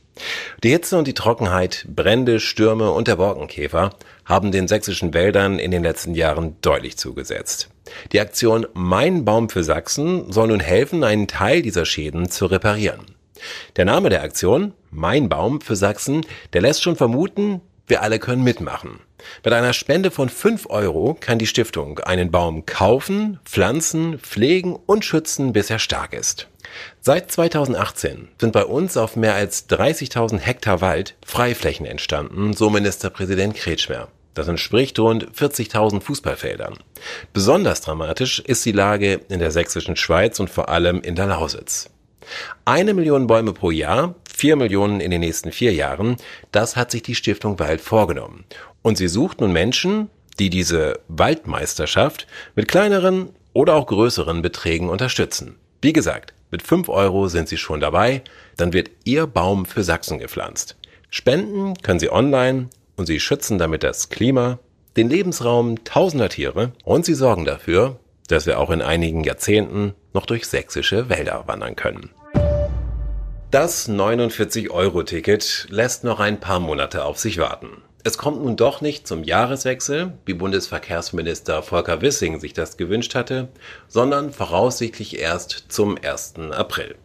Die 0.64 0.70
Hitze 0.70 0.98
und 0.98 1.06
die 1.06 1.14
Trockenheit, 1.14 1.86
Brände, 1.88 2.40
Stürme 2.40 2.90
und 2.90 3.06
der 3.06 3.16
Borkenkäfer 3.16 3.90
haben 4.24 4.50
den 4.50 4.66
sächsischen 4.66 5.14
Wäldern 5.14 5.60
in 5.60 5.70
den 5.70 5.84
letzten 5.84 6.16
Jahren 6.16 6.56
deutlich 6.60 6.96
zugesetzt. 6.96 7.68
Die 8.10 8.18
Aktion 8.18 8.66
Mein 8.74 9.24
Baum 9.24 9.48
für 9.48 9.62
Sachsen 9.62 10.32
soll 10.32 10.48
nun 10.48 10.58
helfen, 10.58 11.04
einen 11.04 11.28
Teil 11.28 11.62
dieser 11.62 11.84
Schäden 11.84 12.28
zu 12.30 12.46
reparieren. 12.46 13.02
Der 13.76 13.84
Name 13.84 14.08
der 14.08 14.24
Aktion, 14.24 14.72
Mein 14.90 15.28
Baum 15.28 15.60
für 15.60 15.76
Sachsen, 15.76 16.26
der 16.52 16.62
lässt 16.62 16.82
schon 16.82 16.96
vermuten, 16.96 17.60
wir 17.86 18.02
alle 18.02 18.18
können 18.18 18.42
mitmachen. 18.42 19.00
Mit 19.44 19.52
einer 19.52 19.72
Spende 19.72 20.10
von 20.10 20.28
5 20.28 20.66
Euro 20.68 21.16
kann 21.18 21.38
die 21.38 21.46
Stiftung 21.46 21.98
einen 22.00 22.30
Baum 22.30 22.66
kaufen, 22.66 23.40
pflanzen, 23.44 24.18
pflegen 24.18 24.76
und 24.86 25.04
schützen, 25.04 25.52
bis 25.52 25.70
er 25.70 25.78
stark 25.78 26.12
ist. 26.12 26.48
Seit 27.00 27.30
2018 27.30 28.28
sind 28.40 28.52
bei 28.52 28.64
uns 28.64 28.96
auf 28.96 29.16
mehr 29.16 29.34
als 29.34 29.68
30.000 29.68 30.38
Hektar 30.38 30.80
Wald 30.80 31.14
Freiflächen 31.24 31.86
entstanden, 31.86 32.52
so 32.52 32.70
Ministerpräsident 32.70 33.54
Kretschmer. 33.54 34.08
Das 34.34 34.48
entspricht 34.48 34.98
rund 34.98 35.32
40.000 35.32 36.02
Fußballfeldern. 36.02 36.74
Besonders 37.32 37.80
dramatisch 37.80 38.40
ist 38.40 38.66
die 38.66 38.72
Lage 38.72 39.20
in 39.30 39.38
der 39.38 39.50
sächsischen 39.50 39.96
Schweiz 39.96 40.38
und 40.40 40.50
vor 40.50 40.68
allem 40.68 41.00
in 41.00 41.14
der 41.14 41.26
Lausitz. 41.26 41.88
Eine 42.64 42.92
Million 42.92 43.26
Bäume 43.26 43.52
pro 43.52 43.70
Jahr, 43.70 44.14
vier 44.36 44.56
Millionen 44.56 45.00
in 45.00 45.10
den 45.10 45.20
nächsten 45.20 45.50
vier 45.50 45.72
Jahren, 45.72 46.16
das 46.52 46.76
hat 46.76 46.90
sich 46.90 47.02
die 47.02 47.14
Stiftung 47.14 47.58
Wald 47.58 47.80
vorgenommen. 47.80 48.44
Und 48.82 48.98
sie 48.98 49.08
sucht 49.08 49.40
nun 49.40 49.50
Menschen, 49.50 50.10
die 50.38 50.50
diese 50.50 51.00
Waldmeisterschaft 51.08 52.26
mit 52.54 52.68
kleineren 52.68 53.30
oder 53.54 53.74
auch 53.74 53.86
größeren 53.86 54.42
Beträgen 54.42 54.90
unterstützen. 54.90 55.56
Wie 55.80 55.94
gesagt, 55.94 56.34
mit 56.50 56.62
fünf 56.62 56.90
Euro 56.90 57.28
sind 57.28 57.48
Sie 57.48 57.56
schon 57.56 57.80
dabei, 57.80 58.22
dann 58.58 58.74
wird 58.74 58.90
Ihr 59.04 59.26
Baum 59.26 59.64
für 59.64 59.82
Sachsen 59.82 60.18
gepflanzt. 60.18 60.76
Spenden 61.08 61.74
können 61.82 61.98
Sie 61.98 62.12
online 62.12 62.68
und 62.96 63.06
Sie 63.06 63.20
schützen 63.20 63.56
damit 63.56 63.82
das 63.82 64.10
Klima, 64.10 64.58
den 64.98 65.08
Lebensraum 65.08 65.82
tausender 65.84 66.28
Tiere 66.28 66.72
und 66.84 67.06
Sie 67.06 67.14
sorgen 67.14 67.46
dafür, 67.46 67.98
dass 68.28 68.44
wir 68.44 68.60
auch 68.60 68.70
in 68.70 68.82
einigen 68.82 69.24
Jahrzehnten 69.24 69.94
noch 70.12 70.26
durch 70.26 70.46
sächsische 70.46 71.08
Wälder 71.08 71.44
wandern 71.46 71.74
können. 71.74 72.10
Das 73.58 73.88
49-Euro-Ticket 73.88 75.68
lässt 75.70 76.04
noch 76.04 76.20
ein 76.20 76.40
paar 76.40 76.60
Monate 76.60 77.06
auf 77.06 77.18
sich 77.18 77.38
warten. 77.38 77.68
Es 78.04 78.18
kommt 78.18 78.44
nun 78.44 78.54
doch 78.54 78.82
nicht 78.82 79.06
zum 79.06 79.24
Jahreswechsel, 79.24 80.12
wie 80.26 80.34
Bundesverkehrsminister 80.34 81.62
Volker 81.62 82.02
Wissing 82.02 82.38
sich 82.38 82.52
das 82.52 82.76
gewünscht 82.76 83.14
hatte, 83.14 83.48
sondern 83.88 84.30
voraussichtlich 84.30 85.18
erst 85.18 85.64
zum 85.70 85.96
1. 85.96 86.34
April. 86.50 86.96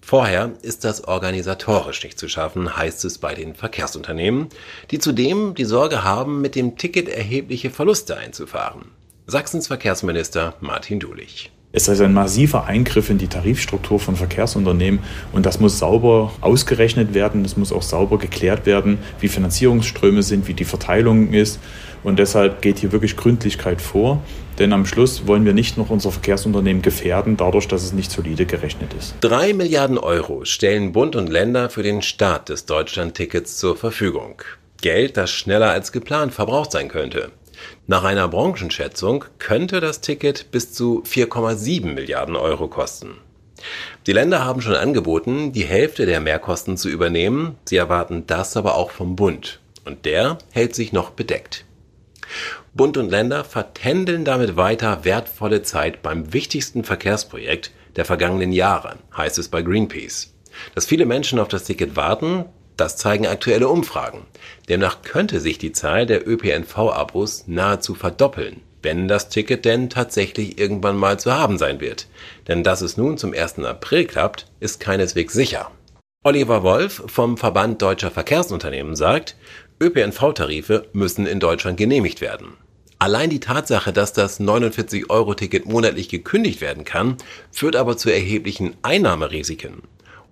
Vorher 0.00 0.52
ist 0.62 0.84
das 0.84 1.02
organisatorisch 1.02 2.04
nicht 2.04 2.16
zu 2.16 2.28
schaffen, 2.28 2.76
heißt 2.76 3.04
es 3.04 3.18
bei 3.18 3.34
den 3.34 3.56
Verkehrsunternehmen, 3.56 4.50
die 4.92 5.00
zudem 5.00 5.56
die 5.56 5.64
Sorge 5.64 6.04
haben, 6.04 6.40
mit 6.40 6.54
dem 6.54 6.76
Ticket 6.76 7.08
erhebliche 7.08 7.70
Verluste 7.70 8.16
einzufahren. 8.16 8.92
Sachsens 9.26 9.66
Verkehrsminister 9.66 10.54
Martin 10.60 11.00
Dulich. 11.00 11.50
Es 11.78 11.86
ist 11.86 12.00
ein 12.00 12.12
massiver 12.12 12.64
Eingriff 12.66 13.08
in 13.08 13.18
die 13.18 13.28
Tarifstruktur 13.28 14.00
von 14.00 14.16
Verkehrsunternehmen 14.16 14.98
und 15.32 15.46
das 15.46 15.60
muss 15.60 15.78
sauber 15.78 16.32
ausgerechnet 16.40 17.14
werden, 17.14 17.44
es 17.44 17.56
muss 17.56 17.70
auch 17.70 17.82
sauber 17.82 18.18
geklärt 18.18 18.66
werden, 18.66 18.98
wie 19.20 19.28
Finanzierungsströme 19.28 20.24
sind, 20.24 20.48
wie 20.48 20.54
die 20.54 20.64
Verteilung 20.64 21.32
ist 21.32 21.60
und 22.02 22.18
deshalb 22.18 22.62
geht 22.62 22.80
hier 22.80 22.90
wirklich 22.90 23.16
Gründlichkeit 23.16 23.80
vor, 23.80 24.20
denn 24.58 24.72
am 24.72 24.86
Schluss 24.86 25.28
wollen 25.28 25.44
wir 25.44 25.54
nicht 25.54 25.78
noch 25.78 25.88
unser 25.88 26.10
Verkehrsunternehmen 26.10 26.82
gefährden, 26.82 27.36
dadurch, 27.36 27.68
dass 27.68 27.84
es 27.84 27.92
nicht 27.92 28.10
solide 28.10 28.44
gerechnet 28.44 28.92
ist. 28.94 29.14
Drei 29.20 29.52
Milliarden 29.52 29.98
Euro 29.98 30.44
stellen 30.44 30.90
Bund 30.90 31.14
und 31.14 31.28
Länder 31.28 31.70
für 31.70 31.84
den 31.84 32.02
Start 32.02 32.48
des 32.48 32.66
Deutschlandtickets 32.66 33.56
zur 33.56 33.76
Verfügung. 33.76 34.42
Geld, 34.80 35.16
das 35.16 35.30
schneller 35.30 35.70
als 35.70 35.92
geplant 35.92 36.34
verbraucht 36.34 36.72
sein 36.72 36.88
könnte. 36.88 37.30
Nach 37.86 38.04
einer 38.04 38.28
Branchenschätzung 38.28 39.24
könnte 39.38 39.80
das 39.80 40.00
Ticket 40.00 40.50
bis 40.50 40.72
zu 40.72 41.02
4,7 41.06 41.94
Milliarden 41.94 42.36
Euro 42.36 42.68
kosten. 42.68 43.18
Die 44.06 44.12
Länder 44.12 44.44
haben 44.44 44.60
schon 44.60 44.74
angeboten, 44.74 45.52
die 45.52 45.64
Hälfte 45.64 46.06
der 46.06 46.20
Mehrkosten 46.20 46.76
zu 46.76 46.88
übernehmen, 46.88 47.56
sie 47.64 47.76
erwarten 47.76 48.24
das 48.26 48.56
aber 48.56 48.76
auch 48.76 48.90
vom 48.90 49.16
Bund, 49.16 49.60
und 49.84 50.04
der 50.04 50.38
hält 50.52 50.74
sich 50.74 50.92
noch 50.92 51.10
bedeckt. 51.10 51.64
Bund 52.74 52.96
und 52.96 53.10
Länder 53.10 53.44
vertändeln 53.44 54.24
damit 54.24 54.56
weiter 54.56 55.04
wertvolle 55.04 55.62
Zeit 55.62 56.02
beim 56.02 56.32
wichtigsten 56.32 56.84
Verkehrsprojekt 56.84 57.72
der 57.96 58.04
vergangenen 58.04 58.52
Jahre, 58.52 58.96
heißt 59.16 59.38
es 59.38 59.48
bei 59.48 59.62
Greenpeace. 59.62 60.34
Dass 60.74 60.86
viele 60.86 61.06
Menschen 61.06 61.38
auf 61.38 61.48
das 61.48 61.64
Ticket 61.64 61.96
warten, 61.96 62.44
das 62.78 62.96
zeigen 62.96 63.26
aktuelle 63.26 63.68
Umfragen. 63.68 64.26
Demnach 64.68 65.02
könnte 65.02 65.40
sich 65.40 65.58
die 65.58 65.72
Zahl 65.72 66.06
der 66.06 66.26
ÖPNV-Abos 66.26 67.44
nahezu 67.46 67.94
verdoppeln, 67.94 68.62
wenn 68.82 69.08
das 69.08 69.28
Ticket 69.28 69.64
denn 69.64 69.90
tatsächlich 69.90 70.58
irgendwann 70.58 70.96
mal 70.96 71.18
zu 71.18 71.32
haben 71.32 71.58
sein 71.58 71.80
wird. 71.80 72.06
Denn 72.46 72.64
dass 72.64 72.80
es 72.80 72.96
nun 72.96 73.18
zum 73.18 73.34
1. 73.34 73.58
April 73.60 74.06
klappt, 74.06 74.46
ist 74.60 74.80
keineswegs 74.80 75.34
sicher. 75.34 75.70
Oliver 76.24 76.62
Wolf 76.62 77.02
vom 77.06 77.36
Verband 77.36 77.82
Deutscher 77.82 78.10
Verkehrsunternehmen 78.10 78.96
sagt, 78.96 79.36
ÖPNV-Tarife 79.80 80.86
müssen 80.92 81.26
in 81.26 81.40
Deutschland 81.40 81.76
genehmigt 81.76 82.20
werden. 82.20 82.54
Allein 83.00 83.30
die 83.30 83.38
Tatsache, 83.38 83.92
dass 83.92 84.12
das 84.12 84.40
49-Euro-Ticket 84.40 85.66
monatlich 85.66 86.08
gekündigt 86.08 86.60
werden 86.60 86.84
kann, 86.84 87.16
führt 87.52 87.76
aber 87.76 87.96
zu 87.96 88.10
erheblichen 88.10 88.76
Einnahmerisiken. 88.82 89.82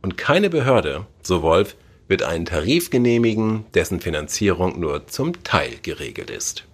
Und 0.02 0.16
keine 0.16 0.50
Behörde, 0.50 1.06
so 1.22 1.42
Wolf, 1.42 1.76
wird 2.08 2.22
einen 2.22 2.44
Tarif 2.44 2.90
genehmigen, 2.90 3.66
dessen 3.75 4.00
Finanzierung 4.00 4.78
nur 4.78 5.06
zum 5.06 5.42
Teil 5.44 5.72
geregelt 5.82 6.30
ist. 6.30 6.64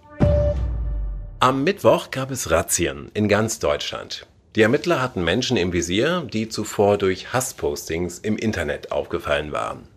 Am 1.39 1.63
Mittwoch 1.63 2.11
gab 2.11 2.31
es 2.31 2.51
Razzien 2.51 3.11
in 3.13 3.27
ganz 3.27 3.59
Deutschland. 3.59 4.25
Die 4.55 4.61
Ermittler 4.61 5.01
hatten 5.01 5.23
Menschen 5.23 5.57
im 5.57 5.73
Visier, 5.73 6.27
die 6.31 6.47
zuvor 6.47 6.97
durch 6.97 7.33
Hasspostings 7.33 8.19
im 8.19 8.37
Internet 8.37 8.91
aufgefallen 8.91 9.51
waren. 9.51 9.87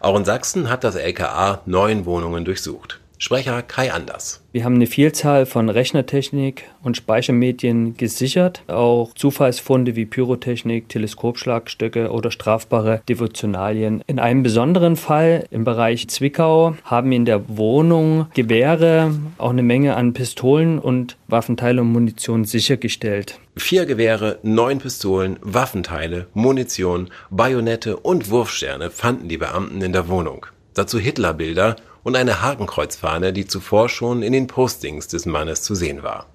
Auch 0.00 0.16
in 0.16 0.24
Sachsen 0.24 0.70
hat 0.70 0.84
das 0.84 0.94
LKA 0.94 1.62
neun 1.66 2.06
Wohnungen 2.06 2.44
durchsucht. 2.44 2.98
Sprecher 3.18 3.62
Kai 3.62 3.92
Anders. 3.92 4.42
Wir 4.52 4.64
haben 4.64 4.74
eine 4.74 4.86
Vielzahl 4.86 5.46
von 5.46 5.70
Rechnertechnik 5.70 6.64
und 6.82 6.98
Speichermedien 6.98 7.96
gesichert. 7.96 8.62
Auch 8.66 9.14
Zufallsfunde 9.14 9.96
wie 9.96 10.04
Pyrotechnik, 10.04 10.90
Teleskopschlagstöcke 10.90 12.10
oder 12.10 12.30
strafbare 12.30 13.00
Devotionalien. 13.08 14.02
In 14.06 14.18
einem 14.18 14.42
besonderen 14.42 14.96
Fall 14.96 15.46
im 15.50 15.64
Bereich 15.64 16.08
Zwickau 16.08 16.76
haben 16.84 17.10
in 17.12 17.24
der 17.24 17.56
Wohnung 17.56 18.26
Gewehre, 18.34 19.14
auch 19.38 19.50
eine 19.50 19.62
Menge 19.62 19.96
an 19.96 20.12
Pistolen 20.12 20.78
und 20.78 21.16
Waffenteile 21.26 21.80
und 21.80 21.92
Munition 21.92 22.44
sichergestellt. 22.44 23.38
Vier 23.56 23.86
Gewehre, 23.86 24.38
neun 24.42 24.78
Pistolen, 24.78 25.38
Waffenteile, 25.40 26.26
Munition, 26.34 27.08
Bajonette 27.30 27.96
und 27.96 28.30
Wurfsterne 28.30 28.90
fanden 28.90 29.28
die 29.28 29.38
Beamten 29.38 29.80
in 29.80 29.94
der 29.94 30.08
Wohnung. 30.08 30.44
Dazu 30.74 30.98
Hitlerbilder 30.98 31.76
und 32.06 32.14
eine 32.14 32.40
Hakenkreuzfahne, 32.40 33.32
die 33.32 33.48
zuvor 33.48 33.88
schon 33.88 34.22
in 34.22 34.32
den 34.32 34.46
Postings 34.46 35.08
des 35.08 35.26
Mannes 35.26 35.62
zu 35.62 35.74
sehen 35.74 36.04
war. 36.04 36.26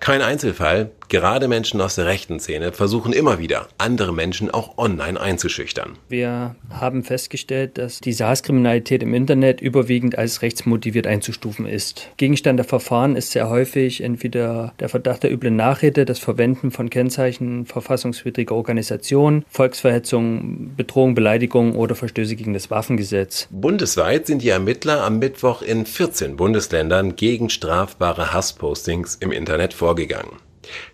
Kein 0.00 0.22
Einzelfall, 0.22 0.90
gerade 1.08 1.48
Menschen 1.48 1.80
aus 1.80 1.94
der 1.94 2.06
rechten 2.06 2.40
Szene 2.40 2.72
versuchen 2.72 3.12
immer 3.12 3.38
wieder, 3.38 3.68
andere 3.78 4.12
Menschen 4.12 4.50
auch 4.50 4.78
online 4.78 5.20
einzuschüchtern. 5.20 5.98
Wir 6.08 6.56
haben 6.70 7.04
festgestellt, 7.04 7.78
dass 7.78 8.00
die 8.00 8.12
SaaS-Kriminalität 8.12 9.02
im 9.02 9.14
Internet 9.14 9.60
überwiegend 9.60 10.18
als 10.18 10.42
rechtsmotiviert 10.42 11.06
einzustufen 11.06 11.66
ist. 11.66 12.10
Gegenstand 12.16 12.58
der 12.58 12.64
Verfahren 12.64 13.16
ist 13.16 13.32
sehr 13.32 13.48
häufig 13.48 14.02
entweder 14.02 14.72
der 14.80 14.88
Verdacht 14.88 15.22
der 15.22 15.32
üblen 15.32 15.56
Nachrede, 15.56 16.04
das 16.04 16.18
Verwenden 16.18 16.70
von 16.70 16.90
Kennzeichen 16.90 17.66
verfassungswidriger 17.66 18.54
Organisationen, 18.54 19.44
Volksverhetzung, 19.48 20.74
Bedrohung, 20.76 21.14
Beleidigung 21.14 21.74
oder 21.76 21.94
Verstöße 21.94 22.36
gegen 22.36 22.54
das 22.54 22.70
Waffengesetz. 22.70 23.48
Bundesweit 23.50 24.26
sind 24.26 24.42
die 24.42 24.48
Ermittler 24.48 25.02
am 25.04 25.18
Mittwoch 25.18 25.62
in 25.62 25.86
14 25.86 26.36
Bundesländern 26.36 27.16
gegen 27.16 27.50
strafbare 27.50 28.32
Hasspostings 28.32 29.16
im 29.16 29.32
Internet 29.32 29.74
vorgegangen. 29.74 30.36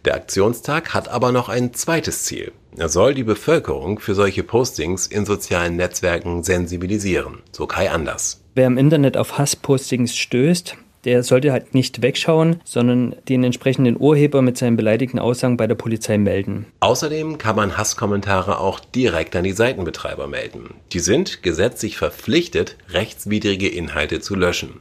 Der 0.05 0.15
Aktionstag 0.15 0.95
hat 0.95 1.09
aber 1.09 1.33
noch 1.33 1.49
ein 1.49 1.75
zweites 1.75 2.25
Ziel. 2.25 2.53
Er 2.77 2.89
soll 2.89 3.15
die 3.15 3.25
Bevölkerung 3.25 3.99
für 3.99 4.15
solche 4.15 4.43
Postings 4.43 5.07
in 5.07 5.27
sozialen 5.27 5.77
Netzwerken 5.77 6.43
sensibilisieren, 6.43 7.39
so 7.53 7.67
Kai 7.67 7.91
Anders. 7.91 8.43
Wer 8.55 8.67
im 8.67 8.79
Internet 8.79 9.17
auf 9.17 9.39
Hasspostings 9.39 10.17
stößt, 10.17 10.77
der 11.05 11.23
sollte 11.23 11.53
halt 11.53 11.75
nicht 11.75 12.03
wegschauen, 12.03 12.61
sondern 12.65 13.17
den 13.29 13.43
entsprechenden 13.43 13.99
Urheber 13.99 14.43
mit 14.43 14.59
seinen 14.59 14.77
beleidigten 14.77 15.19
Aussagen 15.19 15.57
bei 15.57 15.67
der 15.67 15.75
Polizei 15.75 16.19
melden. 16.19 16.67
Außerdem 16.81 17.39
kann 17.39 17.57
man 17.57 17.77
Hasskommentare 17.79 18.59
auch 18.59 18.81
direkt 18.81 19.35
an 19.35 19.45
die 19.45 19.53
Seitenbetreiber 19.53 20.27
melden. 20.27 20.75
Die 20.93 21.00
sind 21.00 21.43
gesetzlich 21.43 21.97
verpflichtet, 21.97 22.77
rechtswidrige 22.91 23.69
Inhalte 23.69 24.21
zu 24.21 24.35
löschen. 24.35 24.81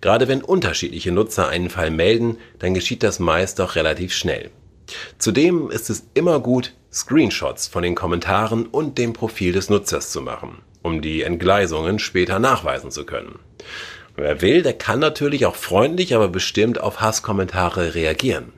Gerade 0.00 0.28
wenn 0.28 0.42
unterschiedliche 0.42 1.12
Nutzer 1.12 1.48
einen 1.48 1.70
Fall 1.70 1.90
melden, 1.90 2.38
dann 2.58 2.74
geschieht 2.74 3.02
das 3.02 3.18
meist 3.18 3.60
auch 3.60 3.74
relativ 3.74 4.12
schnell. 4.12 4.50
Zudem 5.18 5.70
ist 5.70 5.90
es 5.90 6.04
immer 6.14 6.40
gut, 6.40 6.72
Screenshots 6.92 7.68
von 7.68 7.82
den 7.82 7.94
Kommentaren 7.94 8.66
und 8.66 8.98
dem 8.98 9.12
Profil 9.12 9.52
des 9.52 9.70
Nutzers 9.70 10.10
zu 10.10 10.22
machen, 10.22 10.58
um 10.82 11.02
die 11.02 11.22
Entgleisungen 11.22 11.98
später 11.98 12.38
nachweisen 12.38 12.90
zu 12.90 13.04
können. 13.04 13.38
Wer 14.16 14.42
will, 14.42 14.62
der 14.62 14.72
kann 14.72 14.98
natürlich 14.98 15.46
auch 15.46 15.54
freundlich, 15.54 16.14
aber 16.14 16.28
bestimmt 16.28 16.80
auf 16.80 17.00
Hasskommentare 17.00 17.94
reagieren. 17.94 18.52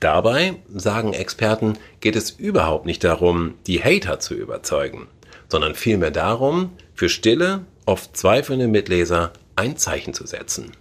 Dabei, 0.00 0.54
sagen 0.74 1.12
Experten, 1.12 1.74
geht 2.00 2.16
es 2.16 2.30
überhaupt 2.30 2.86
nicht 2.86 3.04
darum, 3.04 3.54
die 3.66 3.82
Hater 3.82 4.18
zu 4.18 4.34
überzeugen, 4.34 5.08
sondern 5.48 5.74
vielmehr 5.74 6.10
darum, 6.10 6.70
für 6.94 7.08
stille, 7.08 7.66
oft 7.86 8.16
zweifelnde 8.16 8.66
Mitleser 8.66 9.32
ein 9.56 9.76
Zeichen 9.76 10.14
zu 10.14 10.26
setzen. 10.26 10.72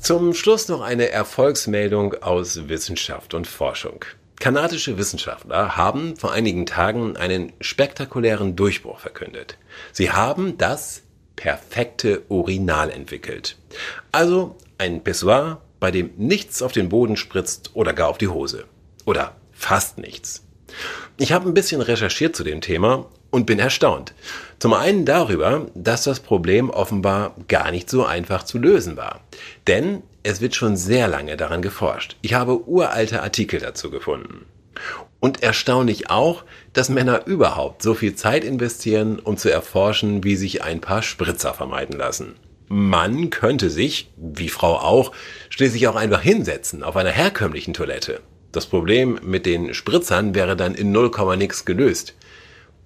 Zum 0.00 0.32
Schluss 0.32 0.68
noch 0.68 0.80
eine 0.80 1.10
Erfolgsmeldung 1.10 2.14
aus 2.22 2.68
Wissenschaft 2.68 3.34
und 3.34 3.46
Forschung. 3.46 4.04
Kanadische 4.40 4.96
Wissenschaftler 4.96 5.76
haben 5.76 6.16
vor 6.16 6.32
einigen 6.32 6.64
Tagen 6.64 7.16
einen 7.16 7.52
spektakulären 7.60 8.54
Durchbruch 8.54 9.00
verkündet. 9.00 9.58
Sie 9.92 10.12
haben 10.12 10.56
das 10.56 11.02
perfekte 11.34 12.22
Urinal 12.28 12.90
entwickelt. 12.90 13.56
Also 14.12 14.56
ein 14.78 15.02
Pissoir, 15.02 15.60
bei 15.80 15.90
dem 15.90 16.10
nichts 16.16 16.62
auf 16.62 16.72
den 16.72 16.88
Boden 16.88 17.16
spritzt 17.16 17.70
oder 17.74 17.92
gar 17.92 18.08
auf 18.08 18.18
die 18.18 18.28
Hose. 18.28 18.64
Oder 19.04 19.36
fast 19.52 19.98
nichts. 19.98 20.44
Ich 21.16 21.32
habe 21.32 21.48
ein 21.48 21.54
bisschen 21.54 21.80
recherchiert 21.80 22.36
zu 22.36 22.44
dem 22.44 22.60
Thema 22.60 23.06
und 23.30 23.46
bin 23.46 23.58
erstaunt. 23.58 24.14
Zum 24.58 24.72
einen 24.72 25.04
darüber, 25.04 25.66
dass 25.74 26.04
das 26.04 26.20
Problem 26.20 26.70
offenbar 26.70 27.34
gar 27.46 27.70
nicht 27.70 27.90
so 27.90 28.04
einfach 28.04 28.42
zu 28.42 28.58
lösen 28.58 28.96
war. 28.96 29.20
Denn 29.66 30.02
es 30.22 30.40
wird 30.40 30.54
schon 30.54 30.76
sehr 30.76 31.08
lange 31.08 31.36
daran 31.36 31.62
geforscht. 31.62 32.16
Ich 32.22 32.34
habe 32.34 32.68
uralte 32.68 33.22
Artikel 33.22 33.60
dazu 33.60 33.90
gefunden. 33.90 34.46
Und 35.20 35.42
erstaunlich 35.42 36.10
auch, 36.10 36.44
dass 36.72 36.88
Männer 36.88 37.26
überhaupt 37.26 37.82
so 37.82 37.94
viel 37.94 38.14
Zeit 38.14 38.44
investieren, 38.44 39.18
um 39.18 39.36
zu 39.36 39.50
erforschen, 39.50 40.22
wie 40.22 40.36
sich 40.36 40.62
ein 40.62 40.80
paar 40.80 41.02
Spritzer 41.02 41.54
vermeiden 41.54 41.98
lassen. 41.98 42.36
Mann 42.68 43.30
könnte 43.30 43.70
sich, 43.70 44.10
wie 44.16 44.48
Frau 44.48 44.76
auch, 44.76 45.12
schließlich 45.48 45.88
auch 45.88 45.96
einfach 45.96 46.20
hinsetzen 46.20 46.82
auf 46.82 46.96
einer 46.96 47.10
herkömmlichen 47.10 47.74
Toilette. 47.74 48.20
Das 48.52 48.66
Problem 48.66 49.18
mit 49.22 49.46
den 49.46 49.74
Spritzern 49.74 50.34
wäre 50.34 50.56
dann 50.56 50.74
in 50.74 50.92
0, 50.92 51.10
nix 51.36 51.64
gelöst. 51.64 52.14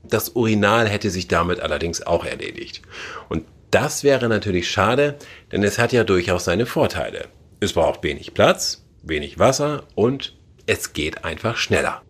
Das 0.05 0.31
Urinal 0.31 0.89
hätte 0.89 1.11
sich 1.11 1.29
damit 1.29 1.61
allerdings 1.61 2.03
auch 2.03 2.25
erledigt. 2.25 2.83
Und 3.29 3.45
das 3.71 4.05
wäre 4.05 4.29
natürlich 4.29 4.71
schade, 4.71 5.17
denn 5.51 5.63
es 5.63 5.79
hat 5.79 5.93
ja 5.93 6.05
durchaus 6.05 6.45
seine 6.45 6.67
Vorteile. 6.67 7.29
Es 7.61 7.73
braucht 7.73 8.03
wenig 8.03 8.35
Platz, 8.35 8.85
wenig 9.03 9.39
Wasser 9.39 9.85
und 9.95 10.37
es 10.67 10.93
geht 10.93 11.25
einfach 11.25 11.57
schneller. 11.57 12.03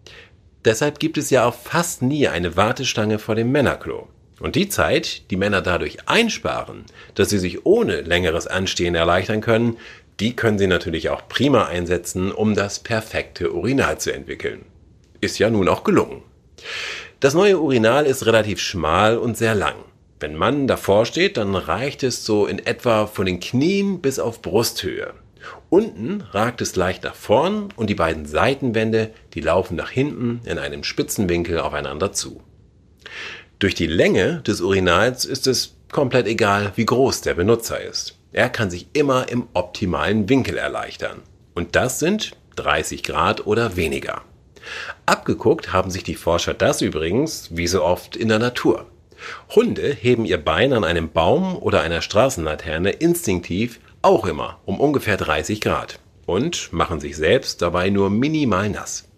Deshalb 0.64 0.98
gibt 0.98 1.18
es 1.18 1.30
ja 1.30 1.44
auch 1.44 1.54
fast 1.54 2.02
nie 2.02 2.28
eine 2.28 2.56
Wartestange 2.56 3.18
vor 3.18 3.34
dem 3.34 3.50
Männerklo. 3.52 4.08
Und 4.40 4.56
die 4.56 4.68
Zeit, 4.68 5.30
die 5.30 5.36
Männer 5.36 5.62
dadurch 5.62 6.08
einsparen, 6.08 6.84
dass 7.14 7.30
sie 7.30 7.38
sich 7.38 7.64
ohne 7.64 8.00
längeres 8.00 8.46
Anstehen 8.46 8.94
erleichtern 8.94 9.40
können, 9.40 9.76
die 10.20 10.34
können 10.34 10.58
sie 10.58 10.66
natürlich 10.66 11.10
auch 11.10 11.28
prima 11.28 11.66
einsetzen, 11.66 12.32
um 12.32 12.54
das 12.54 12.80
perfekte 12.80 13.52
Urinal 13.52 13.98
zu 13.98 14.12
entwickeln. 14.12 14.64
Ist 15.20 15.38
ja 15.38 15.48
nun 15.48 15.68
auch 15.68 15.84
gelungen. 15.84 16.22
Das 17.22 17.34
neue 17.34 17.60
Urinal 17.60 18.06
ist 18.06 18.26
relativ 18.26 18.58
schmal 18.58 19.16
und 19.16 19.36
sehr 19.36 19.54
lang. 19.54 19.76
Wenn 20.18 20.34
man 20.34 20.66
davor 20.66 21.06
steht, 21.06 21.36
dann 21.36 21.54
reicht 21.54 22.02
es 22.02 22.26
so 22.26 22.46
in 22.46 22.58
etwa 22.58 23.06
von 23.06 23.26
den 23.26 23.38
Knien 23.38 24.00
bis 24.00 24.18
auf 24.18 24.42
Brusthöhe. 24.42 25.14
Unten 25.70 26.22
ragt 26.32 26.60
es 26.60 26.74
leicht 26.74 27.04
nach 27.04 27.14
vorn 27.14 27.68
und 27.76 27.88
die 27.88 27.94
beiden 27.94 28.26
Seitenwände, 28.26 29.12
die 29.34 29.40
laufen 29.40 29.76
nach 29.76 29.90
hinten 29.90 30.40
in 30.44 30.58
einem 30.58 30.82
spitzen 30.82 31.28
Winkel 31.28 31.60
aufeinander 31.60 32.10
zu. 32.10 32.40
Durch 33.60 33.76
die 33.76 33.86
Länge 33.86 34.42
des 34.44 34.60
Urinals 34.60 35.24
ist 35.24 35.46
es 35.46 35.76
komplett 35.92 36.26
egal, 36.26 36.72
wie 36.74 36.86
groß 36.86 37.20
der 37.20 37.34
Benutzer 37.34 37.80
ist. 37.80 38.18
Er 38.32 38.48
kann 38.48 38.68
sich 38.68 38.88
immer 38.94 39.28
im 39.28 39.46
optimalen 39.52 40.28
Winkel 40.28 40.56
erleichtern. 40.56 41.20
Und 41.54 41.76
das 41.76 42.00
sind 42.00 42.32
30 42.56 43.04
Grad 43.04 43.46
oder 43.46 43.76
weniger. 43.76 44.22
Abgeguckt 45.06 45.72
haben 45.72 45.90
sich 45.90 46.04
die 46.04 46.14
Forscher 46.14 46.54
das 46.54 46.82
übrigens, 46.82 47.48
wie 47.52 47.66
so 47.66 47.82
oft 47.82 48.16
in 48.16 48.28
der 48.28 48.38
Natur. 48.38 48.86
Hunde 49.54 49.92
heben 49.92 50.24
ihr 50.24 50.42
Bein 50.42 50.72
an 50.72 50.84
einem 50.84 51.10
Baum 51.10 51.56
oder 51.56 51.82
einer 51.82 52.02
Straßenlaterne 52.02 52.90
instinktiv 52.90 53.80
auch 54.02 54.26
immer 54.26 54.58
um 54.64 54.80
ungefähr 54.80 55.16
30 55.16 55.60
Grad 55.60 55.98
und 56.26 56.72
machen 56.72 57.00
sich 57.00 57.16
selbst 57.16 57.62
dabei 57.62 57.90
nur 57.90 58.10
minimal 58.10 58.68
nass. 58.68 59.08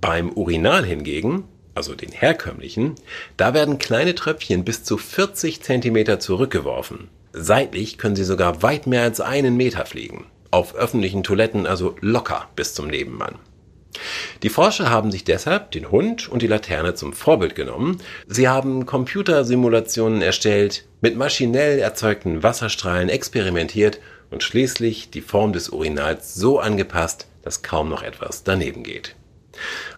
Beim 0.00 0.32
Urinal 0.32 0.84
hingegen, 0.84 1.44
also 1.74 1.94
den 1.94 2.12
herkömmlichen, 2.12 2.94
da 3.36 3.54
werden 3.54 3.78
kleine 3.78 4.14
Tröpfchen 4.14 4.64
bis 4.64 4.84
zu 4.84 4.96
40 4.98 5.62
Zentimeter 5.62 6.18
zurückgeworfen. 6.18 7.08
Seitlich 7.32 7.98
können 7.98 8.16
sie 8.16 8.24
sogar 8.24 8.62
weit 8.62 8.86
mehr 8.86 9.02
als 9.02 9.20
einen 9.20 9.56
Meter 9.56 9.86
fliegen. 9.86 10.26
Auf 10.50 10.74
öffentlichen 10.74 11.22
Toiletten 11.22 11.66
also 11.66 11.94
locker 12.00 12.48
bis 12.56 12.74
zum 12.74 12.88
Nebenmann. 12.88 13.36
Die 14.42 14.48
Forscher 14.48 14.90
haben 14.90 15.10
sich 15.10 15.24
deshalb 15.24 15.70
den 15.70 15.90
Hund 15.90 16.28
und 16.28 16.42
die 16.42 16.46
Laterne 16.46 16.94
zum 16.94 17.12
Vorbild 17.12 17.54
genommen. 17.54 17.98
Sie 18.26 18.48
haben 18.48 18.86
Computersimulationen 18.86 20.22
erstellt, 20.22 20.84
mit 21.00 21.16
maschinell 21.16 21.78
erzeugten 21.78 22.42
Wasserstrahlen 22.42 23.08
experimentiert 23.08 24.00
und 24.30 24.42
schließlich 24.42 25.10
die 25.10 25.20
Form 25.20 25.52
des 25.52 25.70
Urinals 25.70 26.34
so 26.34 26.58
angepasst, 26.58 27.26
dass 27.42 27.62
kaum 27.62 27.88
noch 27.88 28.02
etwas 28.02 28.44
daneben 28.44 28.82
geht. 28.82 29.16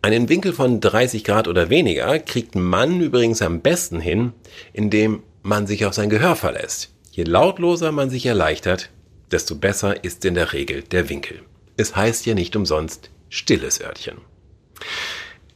Einen 0.00 0.28
Winkel 0.28 0.52
von 0.52 0.80
30 0.80 1.24
Grad 1.24 1.46
oder 1.46 1.70
weniger 1.70 2.18
kriegt 2.18 2.54
man 2.54 3.00
übrigens 3.00 3.42
am 3.42 3.60
besten 3.60 4.00
hin, 4.00 4.32
indem 4.72 5.22
man 5.42 5.66
sich 5.66 5.86
auf 5.86 5.94
sein 5.94 6.10
Gehör 6.10 6.36
verlässt. 6.36 6.90
Je 7.10 7.24
lautloser 7.24 7.92
man 7.92 8.10
sich 8.10 8.26
erleichtert, 8.26 8.90
desto 9.30 9.54
besser 9.54 10.04
ist 10.04 10.24
in 10.24 10.34
der 10.34 10.52
Regel 10.52 10.82
der 10.82 11.08
Winkel. 11.08 11.42
Es 11.76 11.94
heißt 11.96 12.26
ja 12.26 12.34
nicht 12.34 12.56
umsonst 12.56 13.10
stilles 13.32 13.80
Örtchen. 13.80 14.18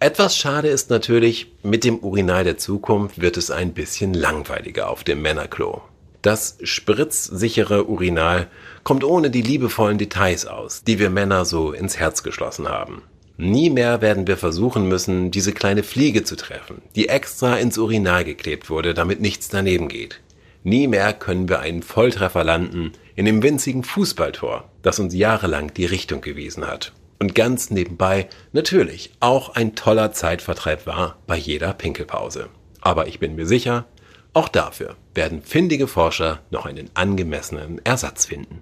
Etwas 0.01 0.37
schade 0.37 0.69
ist 0.69 0.89
natürlich, 0.89 1.53
mit 1.63 1.85
dem 1.85 1.99
Urinal 1.99 2.43
der 2.43 2.57
Zukunft 2.57 3.21
wird 3.21 3.37
es 3.37 3.51
ein 3.51 3.75
bisschen 3.75 4.15
langweiliger 4.15 4.89
auf 4.89 5.05
dem 5.05 5.21
Männerklo. 5.21 5.83
Das 6.23 6.57
spritzsichere 6.63 7.85
Urinal 7.85 8.49
kommt 8.83 9.05
ohne 9.05 9.31
die 9.31 9.43
liebevollen 9.43 9.99
Details 9.99 10.47
aus, 10.47 10.85
die 10.85 10.99
wir 10.99 11.11
Männer 11.11 11.45
so 11.45 11.73
ins 11.73 11.99
Herz 11.99 12.23
geschlossen 12.23 12.67
haben. 12.67 13.03
Nie 13.37 13.69
mehr 13.69 14.01
werden 14.01 14.27
wir 14.27 14.39
versuchen 14.39 14.89
müssen, 14.89 15.31
diese 15.31 15.53
kleine 15.53 15.83
Fliege 15.83 16.25
zu 16.25 16.37
treffen, 16.37 16.81
die 16.95 17.11
extra 17.11 17.59
ins 17.59 17.77
Urinal 17.77 18.25
geklebt 18.25 18.71
wurde, 18.71 18.95
damit 18.95 19.21
nichts 19.21 19.49
daneben 19.49 19.89
geht. 19.89 20.23
Nie 20.65 20.89
mehr 20.89 21.13
können 21.13 21.49
wir 21.49 21.61
einen 21.61 21.83
Volltreffer 21.83 22.43
landen 22.43 22.93
in 23.15 23.27
dem 23.27 23.43
winzigen 23.43 23.85
Fußballtor, 23.85 24.65
das 24.81 24.99
uns 24.99 25.15
jahrelang 25.15 25.75
die 25.75 25.85
Richtung 25.85 26.23
gewiesen 26.23 26.67
hat. 26.67 26.93
Und 27.19 27.35
ganz 27.35 27.71
nebenbei 27.71 28.29
natürlich 28.53 29.13
auch 29.21 29.55
ein 29.55 29.75
toller 29.75 30.13
Zeitvertreib 30.13 30.87
war 30.87 31.17
bei 31.27 31.37
jeder 31.37 31.73
Pinkelpause. 31.73 32.49
Aber 32.81 33.09
ich 33.09 33.19
bin 33.19 33.35
mir 33.37 33.47
sicher, 33.47 33.87
auch 34.33 34.49
dafür 34.49 34.97
werden 35.15 35.43
findige 35.43 35.87
Forscher 35.87 36.41
noch 36.51 36.67
einen 36.67 36.91
angemessenen 36.95 37.81
Ersatz 37.85 38.27
finden. 38.27 38.61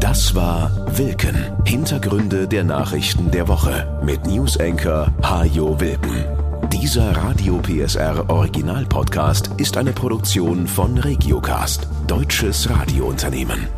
Das 0.00 0.34
war 0.34 0.86
Wilken. 0.98 1.52
Hintergründe 1.64 2.48
der 2.48 2.64
Nachrichten 2.64 3.30
der 3.30 3.46
Woche 3.46 4.00
mit 4.04 4.26
Newsenker 4.26 5.14
Hajo 5.22 5.78
Wilken. 5.78 6.24
Dieser 6.72 7.16
Radio 7.16 7.58
PSR 7.58 8.28
Original 8.28 8.84
Podcast 8.86 9.50
ist 9.58 9.76
eine 9.76 9.92
Produktion 9.92 10.66
von 10.66 10.98
Regiocast, 10.98 11.86
deutsches 12.06 12.68
Radiounternehmen. 12.68 13.68